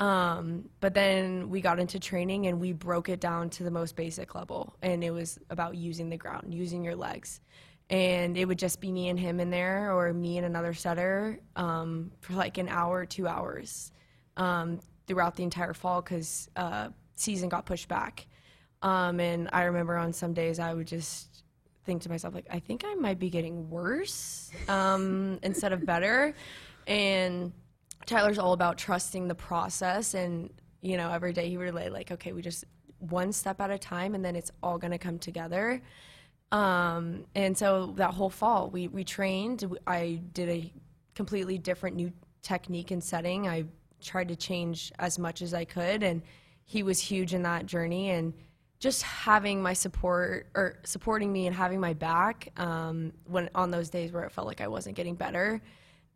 Um, 0.00 0.70
but 0.80 0.94
then 0.94 1.50
we 1.50 1.60
got 1.60 1.78
into 1.78 2.00
training 2.00 2.46
and 2.46 2.58
we 2.58 2.72
broke 2.72 3.10
it 3.10 3.20
down 3.20 3.50
to 3.50 3.62
the 3.62 3.70
most 3.70 3.94
basic 3.94 4.34
level. 4.34 4.74
And 4.82 5.04
it 5.04 5.10
was 5.10 5.38
about 5.50 5.76
using 5.76 6.08
the 6.08 6.16
ground, 6.16 6.54
using 6.54 6.82
your 6.82 6.96
legs. 6.96 7.40
And 7.90 8.36
it 8.36 8.46
would 8.46 8.58
just 8.58 8.80
be 8.80 8.90
me 8.90 9.10
and 9.10 9.20
him 9.20 9.40
in 9.40 9.50
there 9.50 9.92
or 9.92 10.12
me 10.14 10.38
and 10.38 10.46
another 10.46 10.72
setter 10.72 11.38
um, 11.54 12.12
for 12.20 12.32
like 12.32 12.56
an 12.56 12.68
hour 12.68 13.04
two 13.04 13.28
hours 13.28 13.92
um, 14.38 14.80
throughout 15.06 15.36
the 15.36 15.42
entire 15.42 15.74
fall 15.74 16.00
because 16.00 16.48
uh, 16.56 16.88
season 17.14 17.50
got 17.50 17.66
pushed 17.66 17.88
back. 17.88 18.26
Um, 18.82 19.20
and 19.20 19.50
i 19.52 19.64
remember 19.64 19.94
on 19.98 20.14
some 20.14 20.32
days 20.32 20.58
i 20.58 20.72
would 20.72 20.86
just 20.86 21.44
think 21.84 22.00
to 22.00 22.08
myself 22.08 22.34
like 22.34 22.46
i 22.50 22.58
think 22.58 22.82
i 22.86 22.94
might 22.94 23.18
be 23.18 23.28
getting 23.28 23.68
worse 23.68 24.50
um, 24.68 25.38
instead 25.42 25.74
of 25.74 25.84
better. 25.84 26.34
And 26.86 27.52
tyler's 28.10 28.38
all 28.38 28.52
about 28.52 28.76
trusting 28.76 29.28
the 29.28 29.34
process 29.34 30.14
and 30.14 30.50
you 30.82 30.96
know 30.96 31.10
every 31.10 31.32
day 31.32 31.48
he 31.48 31.56
would 31.56 31.64
relay 31.64 31.88
like 31.88 32.10
okay 32.10 32.32
we 32.32 32.42
just 32.42 32.64
one 32.98 33.32
step 33.32 33.60
at 33.60 33.70
a 33.70 33.78
time 33.78 34.14
and 34.14 34.24
then 34.24 34.36
it's 34.36 34.50
all 34.62 34.78
to 34.78 34.98
come 34.98 35.18
together 35.18 35.80
um, 36.52 37.26
and 37.34 37.56
so 37.56 37.94
that 37.96 38.12
whole 38.12 38.30
fall, 38.30 38.70
we, 38.70 38.88
we 38.88 39.04
trained. 39.04 39.76
I 39.86 40.20
did 40.32 40.48
a 40.48 40.72
completely 41.14 41.58
different 41.58 41.96
new 41.96 42.12
technique 42.42 42.90
and 42.90 43.02
setting. 43.02 43.46
I 43.46 43.64
tried 44.02 44.28
to 44.28 44.36
change 44.36 44.92
as 44.98 45.18
much 45.18 45.42
as 45.42 45.54
I 45.54 45.64
could, 45.64 46.02
and 46.02 46.22
he 46.64 46.82
was 46.82 46.98
huge 46.98 47.34
in 47.34 47.42
that 47.42 47.66
journey. 47.66 48.10
And 48.10 48.32
just 48.80 49.02
having 49.02 49.62
my 49.62 49.74
support 49.74 50.48
or 50.54 50.78
supporting 50.84 51.30
me 51.32 51.46
and 51.46 51.54
having 51.54 51.80
my 51.80 51.92
back 51.92 52.48
um, 52.56 53.12
when 53.26 53.50
on 53.54 53.70
those 53.70 53.90
days 53.90 54.10
where 54.10 54.24
it 54.24 54.32
felt 54.32 54.46
like 54.46 54.60
I 54.60 54.68
wasn't 54.68 54.96
getting 54.96 55.14
better. 55.14 55.60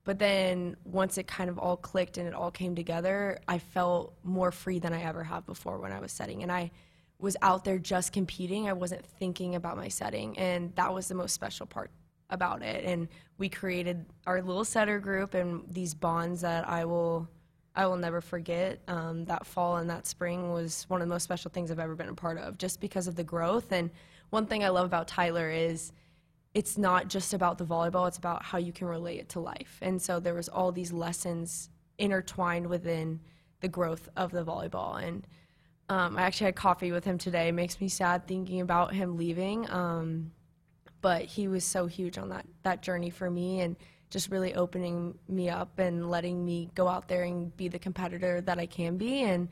But 0.05 0.19
then 0.19 0.77
once 0.85 1.17
it 1.17 1.27
kind 1.27 1.49
of 1.49 1.59
all 1.59 1.77
clicked 1.77 2.19
and 2.19 2.29
it 2.29 2.35
all 2.35 2.51
came 2.51 2.75
together, 2.75 3.39
I 3.49 3.59
felt 3.59 4.15
more 4.23 4.53
free 4.53 4.79
than 4.79 4.93
I 4.93 5.03
ever 5.03 5.25
have 5.25 5.47
before 5.47 5.79
when 5.79 5.93
I 5.93 6.01
was 6.01 6.13
setting. 6.13 6.43
And 6.43 6.53
I 6.53 6.71
was 7.19 7.37
out 7.41 7.65
there 7.65 7.79
just 7.79 8.13
competing. 8.13 8.69
I 8.69 8.75
wasn't 8.75 9.05
thinking 9.05 9.55
about 9.55 9.77
my 9.77 9.89
setting, 9.89 10.39
and 10.39 10.75
that 10.77 10.93
was 10.93 11.09
the 11.09 11.15
most 11.15 11.33
special 11.33 11.67
part 11.67 11.91
about 12.31 12.63
it. 12.63 12.85
And 12.85 13.09
we 13.39 13.49
created 13.49 14.05
our 14.27 14.43
little 14.43 14.65
setter 14.65 14.99
group 14.99 15.35
and 15.35 15.63
these 15.69 15.95
bonds 15.95 16.43
that 16.43 16.69
I 16.69 16.85
will 16.85 17.29
I 17.77 17.87
will 17.87 17.97
never 17.97 18.21
forget. 18.21 18.81
Um, 18.87 19.25
that 19.25 19.47
fall 19.47 19.79
and 19.79 19.91
that 19.91 20.07
spring 20.07 20.53
was 20.53 20.85
one 20.89 21.03
of 21.03 21.09
the 21.09 21.13
most 21.13 21.25
special 21.25 21.51
things 21.51 21.73
I've 21.73 21.81
ever 21.81 21.97
been 21.97 22.09
a 22.09 22.15
part 22.15 22.39
of, 22.39 22.57
just 22.57 22.81
because 22.81 23.09
of 23.09 23.17
the 23.17 23.25
growth. 23.25 23.73
And 23.73 23.91
one 24.31 24.47
thing 24.47 24.63
I 24.63 24.69
love 24.69 24.87
about 24.87 25.09
Tyler 25.09 25.51
is 25.51 25.93
it's 26.55 26.79
not 26.79 27.09
just 27.09 27.35
about 27.35 27.59
the 27.59 27.65
volleyball; 27.65 28.09
it's 28.09 28.19
about 28.19 28.43
how 28.43 28.59
you 28.59 28.73
can 28.73 28.87
relate 28.87 29.21
it 29.21 29.29
to 29.31 29.41
life. 29.41 29.79
And 29.83 30.01
so 30.01 30.21
there 30.21 30.35
was 30.35 30.49
all 30.49 30.73
these 30.73 30.93
lessons 30.93 31.69
intertwined 31.99 32.67
within 32.67 33.21
the 33.61 33.69
growth 33.69 34.09
of 34.17 34.31
the 34.33 34.45
volleyball 34.45 35.03
and 35.03 35.27
um, 35.89 36.17
I 36.17 36.23
actually 36.23 36.47
had 36.47 36.57
coffee 36.57 36.93
with 36.93 37.05
him 37.05 37.19
today. 37.19 37.49
It 37.49 37.53
makes 37.53 37.81
me 37.81 37.89
sad 37.89 38.27
thinking 38.27 38.61
about 38.61 38.95
him 38.95 39.17
leaving. 39.17 39.69
Um, 39.71 40.33
but 41.01 41.23
he 41.23 41.49
was 41.49 41.65
so 41.65 41.87
huge 41.87 42.17
on 42.17 42.31
that, 42.31 42.47
that 42.63 42.81
journey 42.81 43.11
for 43.11 43.31
me 43.31 43.61
and 43.61 43.77
just 44.09 44.31
really 44.31 44.55
opening 44.55 45.19
me 45.29 45.51
up 45.51 45.79
and 45.79 46.09
letting 46.09 46.43
me 46.45 46.71
go 46.75 46.89
out 46.89 47.09
there 47.09 47.25
and 47.25 47.55
be 47.57 47.69
the 47.69 47.79
competitor 47.79 48.41
that 48.41 48.59
I 48.59 48.65
can 48.65 48.97
be. 48.97 49.23
And 49.23 49.49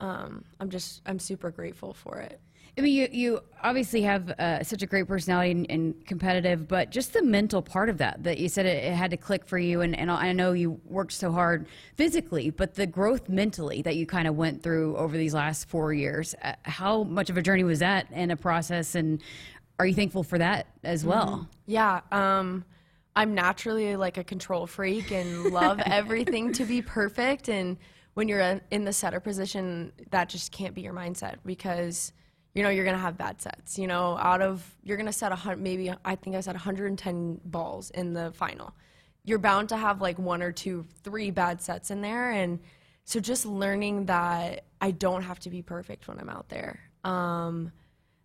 um, 0.00 0.44
I'm 0.58 0.70
just, 0.70 1.02
I'm 1.04 1.18
super 1.18 1.50
grateful 1.50 1.92
for 1.92 2.18
it. 2.20 2.40
I 2.80 2.82
mean, 2.82 2.94
you, 2.94 3.08
you 3.12 3.40
obviously 3.62 4.00
have 4.02 4.30
uh, 4.30 4.64
such 4.64 4.80
a 4.82 4.86
great 4.86 5.06
personality 5.06 5.50
and, 5.50 5.66
and, 5.68 6.06
competitive, 6.06 6.66
but 6.66 6.88
just 6.88 7.12
the 7.12 7.22
mental 7.22 7.60
part 7.60 7.90
of 7.90 7.98
that, 7.98 8.24
that 8.24 8.38
you 8.38 8.48
said 8.48 8.64
it, 8.64 8.82
it, 8.82 8.94
had 8.94 9.10
to 9.10 9.18
click 9.18 9.44
for 9.44 9.58
you. 9.58 9.82
And, 9.82 9.94
and 9.94 10.10
I 10.10 10.32
know 10.32 10.52
you 10.52 10.80
worked 10.86 11.12
so 11.12 11.30
hard 11.30 11.68
physically, 11.96 12.48
but 12.48 12.76
the 12.76 12.86
growth 12.86 13.28
mentally 13.28 13.82
that 13.82 13.96
you 13.96 14.06
kind 14.06 14.26
of 14.26 14.34
went 14.34 14.62
through 14.62 14.96
over 14.96 15.14
these 15.14 15.34
last 15.34 15.68
four 15.68 15.92
years, 15.92 16.34
uh, 16.42 16.54
how 16.62 17.02
much 17.02 17.28
of 17.28 17.36
a 17.36 17.42
journey 17.42 17.64
was 17.64 17.80
that 17.80 18.06
and 18.12 18.32
a 18.32 18.36
process? 18.36 18.94
And 18.94 19.22
are 19.78 19.84
you 19.84 19.92
thankful 19.92 20.22
for 20.22 20.38
that 20.38 20.68
as 20.82 21.04
well? 21.04 21.26
Mm-hmm. 21.26 21.42
Yeah. 21.66 22.00
Um, 22.10 22.64
I'm 23.14 23.34
naturally 23.34 23.94
like 23.96 24.16
a 24.16 24.24
control 24.24 24.66
freak 24.66 25.12
and 25.12 25.52
love 25.52 25.80
everything 25.84 26.54
to 26.54 26.64
be 26.64 26.80
perfect. 26.80 27.50
And 27.50 27.76
when 28.14 28.26
you're 28.26 28.58
in 28.70 28.84
the 28.86 28.92
setter 28.94 29.20
position, 29.20 29.92
that 30.12 30.30
just 30.30 30.50
can't 30.50 30.74
be 30.74 30.80
your 30.80 30.94
mindset 30.94 31.34
because– 31.44 32.14
you 32.54 32.62
know 32.62 32.68
you're 32.68 32.84
gonna 32.84 32.98
have 32.98 33.16
bad 33.16 33.40
sets. 33.40 33.78
You 33.78 33.86
know, 33.86 34.16
out 34.18 34.42
of 34.42 34.64
you're 34.82 34.96
gonna 34.96 35.12
set 35.12 35.32
a 35.32 35.36
hundred, 35.36 35.60
maybe 35.60 35.92
I 36.04 36.14
think 36.14 36.36
I 36.36 36.40
said 36.40 36.54
110 36.54 37.40
balls 37.44 37.90
in 37.90 38.12
the 38.12 38.32
final. 38.32 38.74
You're 39.24 39.38
bound 39.38 39.68
to 39.68 39.76
have 39.76 40.00
like 40.00 40.18
one 40.18 40.42
or 40.42 40.50
two, 40.50 40.86
three 41.04 41.30
bad 41.30 41.60
sets 41.60 41.90
in 41.90 42.00
there, 42.00 42.30
and 42.30 42.58
so 43.04 43.20
just 43.20 43.46
learning 43.46 44.06
that 44.06 44.64
I 44.80 44.90
don't 44.92 45.22
have 45.22 45.38
to 45.40 45.50
be 45.50 45.62
perfect 45.62 46.08
when 46.08 46.18
I'm 46.18 46.28
out 46.28 46.48
there. 46.48 46.80
Um, 47.04 47.72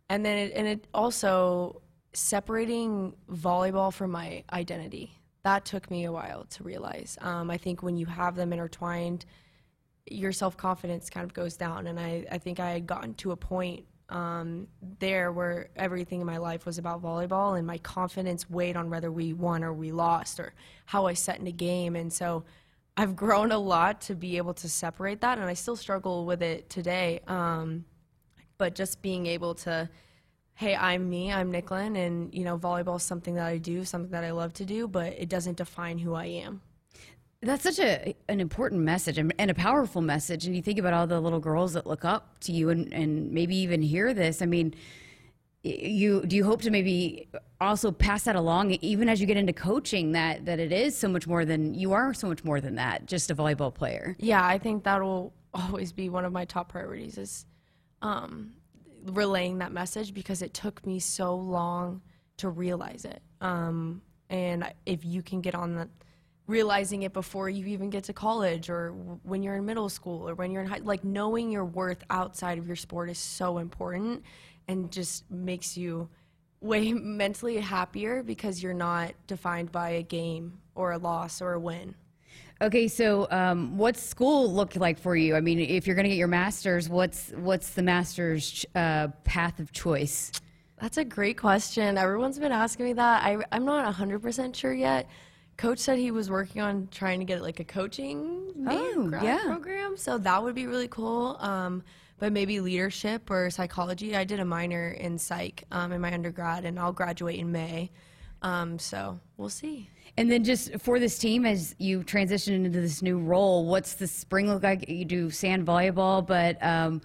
and 0.09 0.25
then 0.25 0.37
it, 0.37 0.53
and 0.55 0.67
it 0.67 0.87
also 0.93 1.81
separating 2.13 3.13
volleyball 3.31 3.93
from 3.93 4.11
my 4.11 4.43
identity. 4.51 5.11
That 5.43 5.65
took 5.65 5.91
me 5.91 6.05
a 6.05 6.11
while 6.11 6.45
to 6.45 6.63
realize. 6.63 7.17
Um, 7.21 7.51
I 7.51 7.57
think 7.57 7.83
when 7.83 7.97
you 7.97 8.05
have 8.05 8.35
them 8.35 8.53
intertwined, 8.53 9.25
your 10.07 10.31
self 10.31 10.57
confidence 10.57 11.09
kind 11.09 11.23
of 11.23 11.33
goes 11.33 11.57
down. 11.57 11.87
And 11.87 11.99
I, 11.99 12.25
I 12.31 12.37
think 12.37 12.59
I 12.59 12.71
had 12.71 12.87
gotten 12.87 13.13
to 13.15 13.31
a 13.31 13.35
point 13.35 13.85
um, 14.09 14.67
there 14.99 15.31
where 15.31 15.69
everything 15.75 16.21
in 16.21 16.27
my 16.27 16.37
life 16.37 16.65
was 16.65 16.77
about 16.77 17.01
volleyball 17.01 17.57
and 17.57 17.65
my 17.65 17.77
confidence 17.79 18.49
weighed 18.49 18.75
on 18.75 18.89
whether 18.89 19.11
we 19.11 19.33
won 19.33 19.63
or 19.63 19.73
we 19.73 19.91
lost 19.91 20.39
or 20.39 20.53
how 20.85 21.07
I 21.07 21.13
set 21.13 21.39
in 21.39 21.47
a 21.47 21.51
game. 21.51 21.95
And 21.95 22.13
so 22.13 22.43
I've 22.97 23.15
grown 23.15 23.51
a 23.51 23.57
lot 23.57 24.01
to 24.01 24.15
be 24.15 24.37
able 24.37 24.53
to 24.55 24.69
separate 24.69 25.21
that, 25.21 25.37
and 25.37 25.47
I 25.47 25.53
still 25.53 25.75
struggle 25.75 26.25
with 26.25 26.41
it 26.41 26.69
today. 26.69 27.19
Um, 27.27 27.85
but 28.57 28.73
just 28.73 29.01
being 29.01 29.25
able 29.25 29.53
to, 29.55 29.89
hey, 30.53 30.75
I'm 30.75 31.09
me, 31.09 31.33
I'm 31.33 31.51
Nicklin, 31.51 31.97
and 31.97 32.33
you 32.33 32.45
know, 32.45 32.57
volleyball 32.57 32.95
is 32.95 33.03
something 33.03 33.35
that 33.35 33.47
I 33.47 33.57
do, 33.57 33.83
something 33.83 34.11
that 34.11 34.23
I 34.23 34.31
love 34.31 34.53
to 34.53 34.65
do, 34.65 34.87
but 34.87 35.13
it 35.13 35.27
doesn't 35.27 35.57
define 35.57 35.97
who 35.97 36.13
I 36.13 36.25
am. 36.25 36.61
That's 37.45 37.63
such 37.63 37.79
a 37.79 38.15
an 38.27 38.39
important 38.39 38.81
message 38.81 39.17
and, 39.17 39.33
and, 39.37 39.51
a 39.51 39.53
powerful 39.53 40.01
message. 40.01 40.45
And 40.45 40.55
you 40.55 40.61
think 40.61 40.79
about 40.79 40.93
all 40.93 41.07
the 41.07 41.19
little 41.19 41.39
girls 41.39 41.73
that 41.73 41.85
look 41.85 42.03
up 42.03 42.39
to 42.41 42.51
you 42.51 42.69
and, 42.69 42.91
and 42.93 43.31
maybe 43.31 43.55
even 43.57 43.81
hear 43.81 44.13
this. 44.13 44.41
I 44.41 44.45
mean, 44.45 44.73
you 45.63 46.23
do 46.25 46.35
you 46.35 46.43
hope 46.43 46.61
to 46.61 46.69
maybe 46.69 47.27
also 47.59 47.91
pass 47.91 48.23
that 48.23 48.35
along 48.35 48.71
even 48.81 49.09
as 49.09 49.19
you 49.19 49.25
get 49.25 49.37
into 49.37 49.53
coaching 49.53 50.11
that 50.11 50.45
that 50.45 50.59
it 50.59 50.71
is 50.71 50.95
so 50.95 51.07
much 51.07 51.25
more 51.25 51.43
than 51.43 51.73
you 51.73 51.91
are 51.91 52.13
so 52.13 52.27
much 52.27 52.43
more 52.43 52.61
than 52.61 52.75
that 52.75 53.07
just 53.07 53.31
a 53.31 53.35
volleyball 53.35 53.73
player 53.73 54.15
Yeah, 54.19 54.45
I 54.45 54.59
think 54.59 54.83
that'll 54.83 55.33
always 55.55 55.91
be 55.91 56.09
one 56.09 56.23
of 56.23 56.31
my 56.31 56.45
top 56.45 56.69
priorities 56.69 57.17
is 57.17 57.47
um, 58.03 58.51
relaying 59.05 59.57
that 59.59 59.71
message 59.71 60.13
because 60.13 60.41
it 60.41 60.53
took 60.53 60.85
me 60.85 60.99
so 60.99 61.35
long 61.35 62.01
to 62.37 62.49
realize 62.49 63.05
it. 63.05 63.21
Um, 63.41 64.01
and 64.29 64.71
if 64.85 65.05
you 65.05 65.21
can 65.21 65.41
get 65.41 65.55
on 65.55 65.75
the 65.75 65.89
realizing 66.47 67.03
it 67.03 67.13
before 67.13 67.49
you 67.49 67.65
even 67.65 67.89
get 67.89 68.03
to 68.03 68.13
college 68.13 68.69
or 68.69 68.91
when 69.23 69.41
you're 69.41 69.55
in 69.55 69.65
middle 69.65 69.89
school 69.89 70.29
or 70.29 70.35
when 70.35 70.51
you're 70.51 70.61
in 70.61 70.67
high 70.67 70.79
like 70.83 71.03
knowing 71.03 71.49
your 71.51 71.65
worth 71.65 72.03
outside 72.09 72.57
of 72.57 72.67
your 72.67 72.75
sport 72.75 73.09
is 73.09 73.17
so 73.17 73.57
important 73.57 74.23
and 74.67 74.91
just 74.91 75.29
makes 75.31 75.75
you 75.75 76.07
way 76.61 76.93
mentally 76.93 77.57
happier 77.57 78.21
because 78.21 78.61
you're 78.61 78.73
not 78.73 79.13
defined 79.27 79.71
by 79.71 79.89
a 79.89 80.03
game 80.03 80.59
or 80.75 80.91
a 80.91 80.97
loss 80.97 81.41
or 81.41 81.53
a 81.53 81.59
win. 81.59 81.95
okay 82.61 82.87
so 82.87 83.27
um, 83.31 83.75
what's 83.77 84.01
school 84.01 84.51
look 84.51 84.75
like 84.75 84.99
for 84.99 85.15
you 85.15 85.35
i 85.35 85.41
mean 85.41 85.59
if 85.59 85.87
you're 85.87 85.95
going 85.95 86.03
to 86.03 86.09
get 86.09 86.17
your 86.17 86.27
master's 86.27 86.87
what's 86.87 87.31
what's 87.37 87.71
the 87.71 87.83
master's 87.83 88.65
uh, 88.75 89.07
path 89.23 89.59
of 89.59 89.71
choice 89.71 90.31
That's 90.81 90.97
a 90.97 91.05
great 91.05 91.37
question. 91.37 91.97
Everyone's 91.97 92.37
been 92.37 92.51
asking 92.51 92.87
me 92.87 92.93
that. 92.93 93.23
I, 93.23 93.37
I'm 93.51 93.63
not 93.63 93.91
100% 93.95 94.53
sure 94.55 94.73
yet. 94.73 95.07
Coach 95.57 95.79
said 95.79 95.97
he 95.97 96.11
was 96.11 96.29
working 96.29 96.61
on 96.61 96.87
trying 96.91 97.19
to 97.19 97.25
get 97.25 97.41
like 97.41 97.59
a 97.59 97.63
coaching 97.63 98.41
Oh, 98.67 99.07
grad 99.07 99.23
yeah. 99.23 99.43
program, 99.45 99.95
so 99.97 100.17
that 100.17 100.43
would 100.43 100.55
be 100.55 100.67
really 100.67 100.87
cool. 100.87 101.37
Um, 101.39 101.83
but 102.17 102.31
maybe 102.31 102.59
leadership 102.61 103.29
or 103.29 103.49
psychology. 103.49 104.15
I 104.15 104.23
did 104.23 104.39
a 104.39 104.45
minor 104.45 104.89
in 104.91 105.17
psych 105.17 105.63
um, 105.71 105.91
in 105.91 105.99
my 106.01 106.13
undergrad, 106.13 106.63
and 106.65 106.79
I'll 106.79 106.93
graduate 106.93 107.39
in 107.39 107.51
May. 107.51 107.91
Um, 108.41 108.79
so 108.79 109.19
we'll 109.37 109.49
see. 109.49 109.89
And 110.17 110.31
then 110.31 110.43
just 110.45 110.79
for 110.79 110.97
this 110.99 111.17
team, 111.17 111.45
as 111.45 111.75
you 111.77 112.03
transition 112.03 112.53
into 112.53 112.69
this 112.79 113.01
new 113.01 113.19
role, 113.19 113.65
what's 113.65 113.95
the 113.95 114.07
spring 114.07 114.47
look 114.47 114.63
like? 114.63 114.87
You 114.87 115.03
do 115.03 115.29
sand 115.29 115.67
volleyball, 115.67 116.25
but 116.25 116.61
um, 116.63 117.01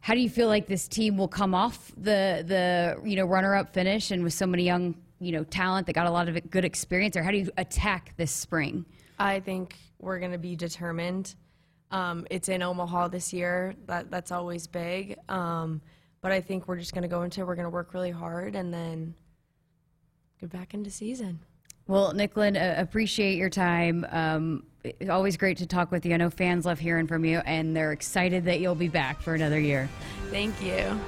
how 0.00 0.14
do 0.14 0.20
you 0.20 0.30
feel 0.30 0.46
like 0.48 0.66
this 0.68 0.86
team 0.86 1.16
will 1.16 1.28
come 1.28 1.54
off 1.54 1.90
the 1.96 2.44
the 2.46 3.00
you 3.04 3.16
know 3.16 3.24
runner 3.24 3.54
up 3.56 3.72
finish 3.74 4.10
and 4.12 4.22
with 4.22 4.32
so 4.34 4.46
many 4.46 4.62
young 4.64 4.94
you 5.22 5.32
know 5.32 5.44
talent 5.44 5.86
that 5.86 5.94
got 5.94 6.06
a 6.06 6.10
lot 6.10 6.28
of 6.28 6.50
good 6.50 6.64
experience? 6.64 7.16
Or 7.16 7.22
how 7.22 7.30
do 7.30 7.38
you 7.38 7.50
attack 7.56 8.14
this 8.16 8.30
spring? 8.30 8.84
I 9.18 9.40
think 9.40 9.76
we're 9.98 10.18
going 10.18 10.32
to 10.32 10.38
be 10.38 10.56
determined. 10.56 11.34
Um, 11.90 12.26
it's 12.30 12.48
in 12.48 12.62
Omaha 12.62 13.08
this 13.08 13.32
year. 13.32 13.74
That 13.86 14.10
that's 14.10 14.32
always 14.32 14.66
big. 14.66 15.16
Um, 15.28 15.80
but 16.20 16.32
I 16.32 16.40
think 16.40 16.68
we're 16.68 16.78
just 16.78 16.94
going 16.94 17.02
to 17.02 17.08
go 17.08 17.22
into. 17.22 17.44
We're 17.44 17.54
going 17.54 17.66
to 17.66 17.70
work 17.70 17.94
really 17.94 18.10
hard 18.10 18.54
and 18.56 18.72
then 18.72 19.14
get 20.40 20.50
back 20.50 20.74
into 20.74 20.90
season. 20.90 21.40
Well, 21.88 22.12
Nicklin, 22.12 22.56
uh, 22.56 22.80
appreciate 22.80 23.36
your 23.36 23.50
time. 23.50 24.06
Um, 24.10 24.64
it's 24.84 25.10
always 25.10 25.36
great 25.36 25.58
to 25.58 25.66
talk 25.66 25.90
with 25.90 26.06
you. 26.06 26.14
I 26.14 26.16
know 26.16 26.30
fans 26.30 26.64
love 26.64 26.78
hearing 26.78 27.06
from 27.06 27.24
you, 27.24 27.38
and 27.40 27.76
they're 27.76 27.92
excited 27.92 28.44
that 28.44 28.60
you'll 28.60 28.74
be 28.74 28.88
back 28.88 29.20
for 29.20 29.34
another 29.34 29.60
year. 29.60 29.88
Thank 30.30 30.60
you. 30.62 30.98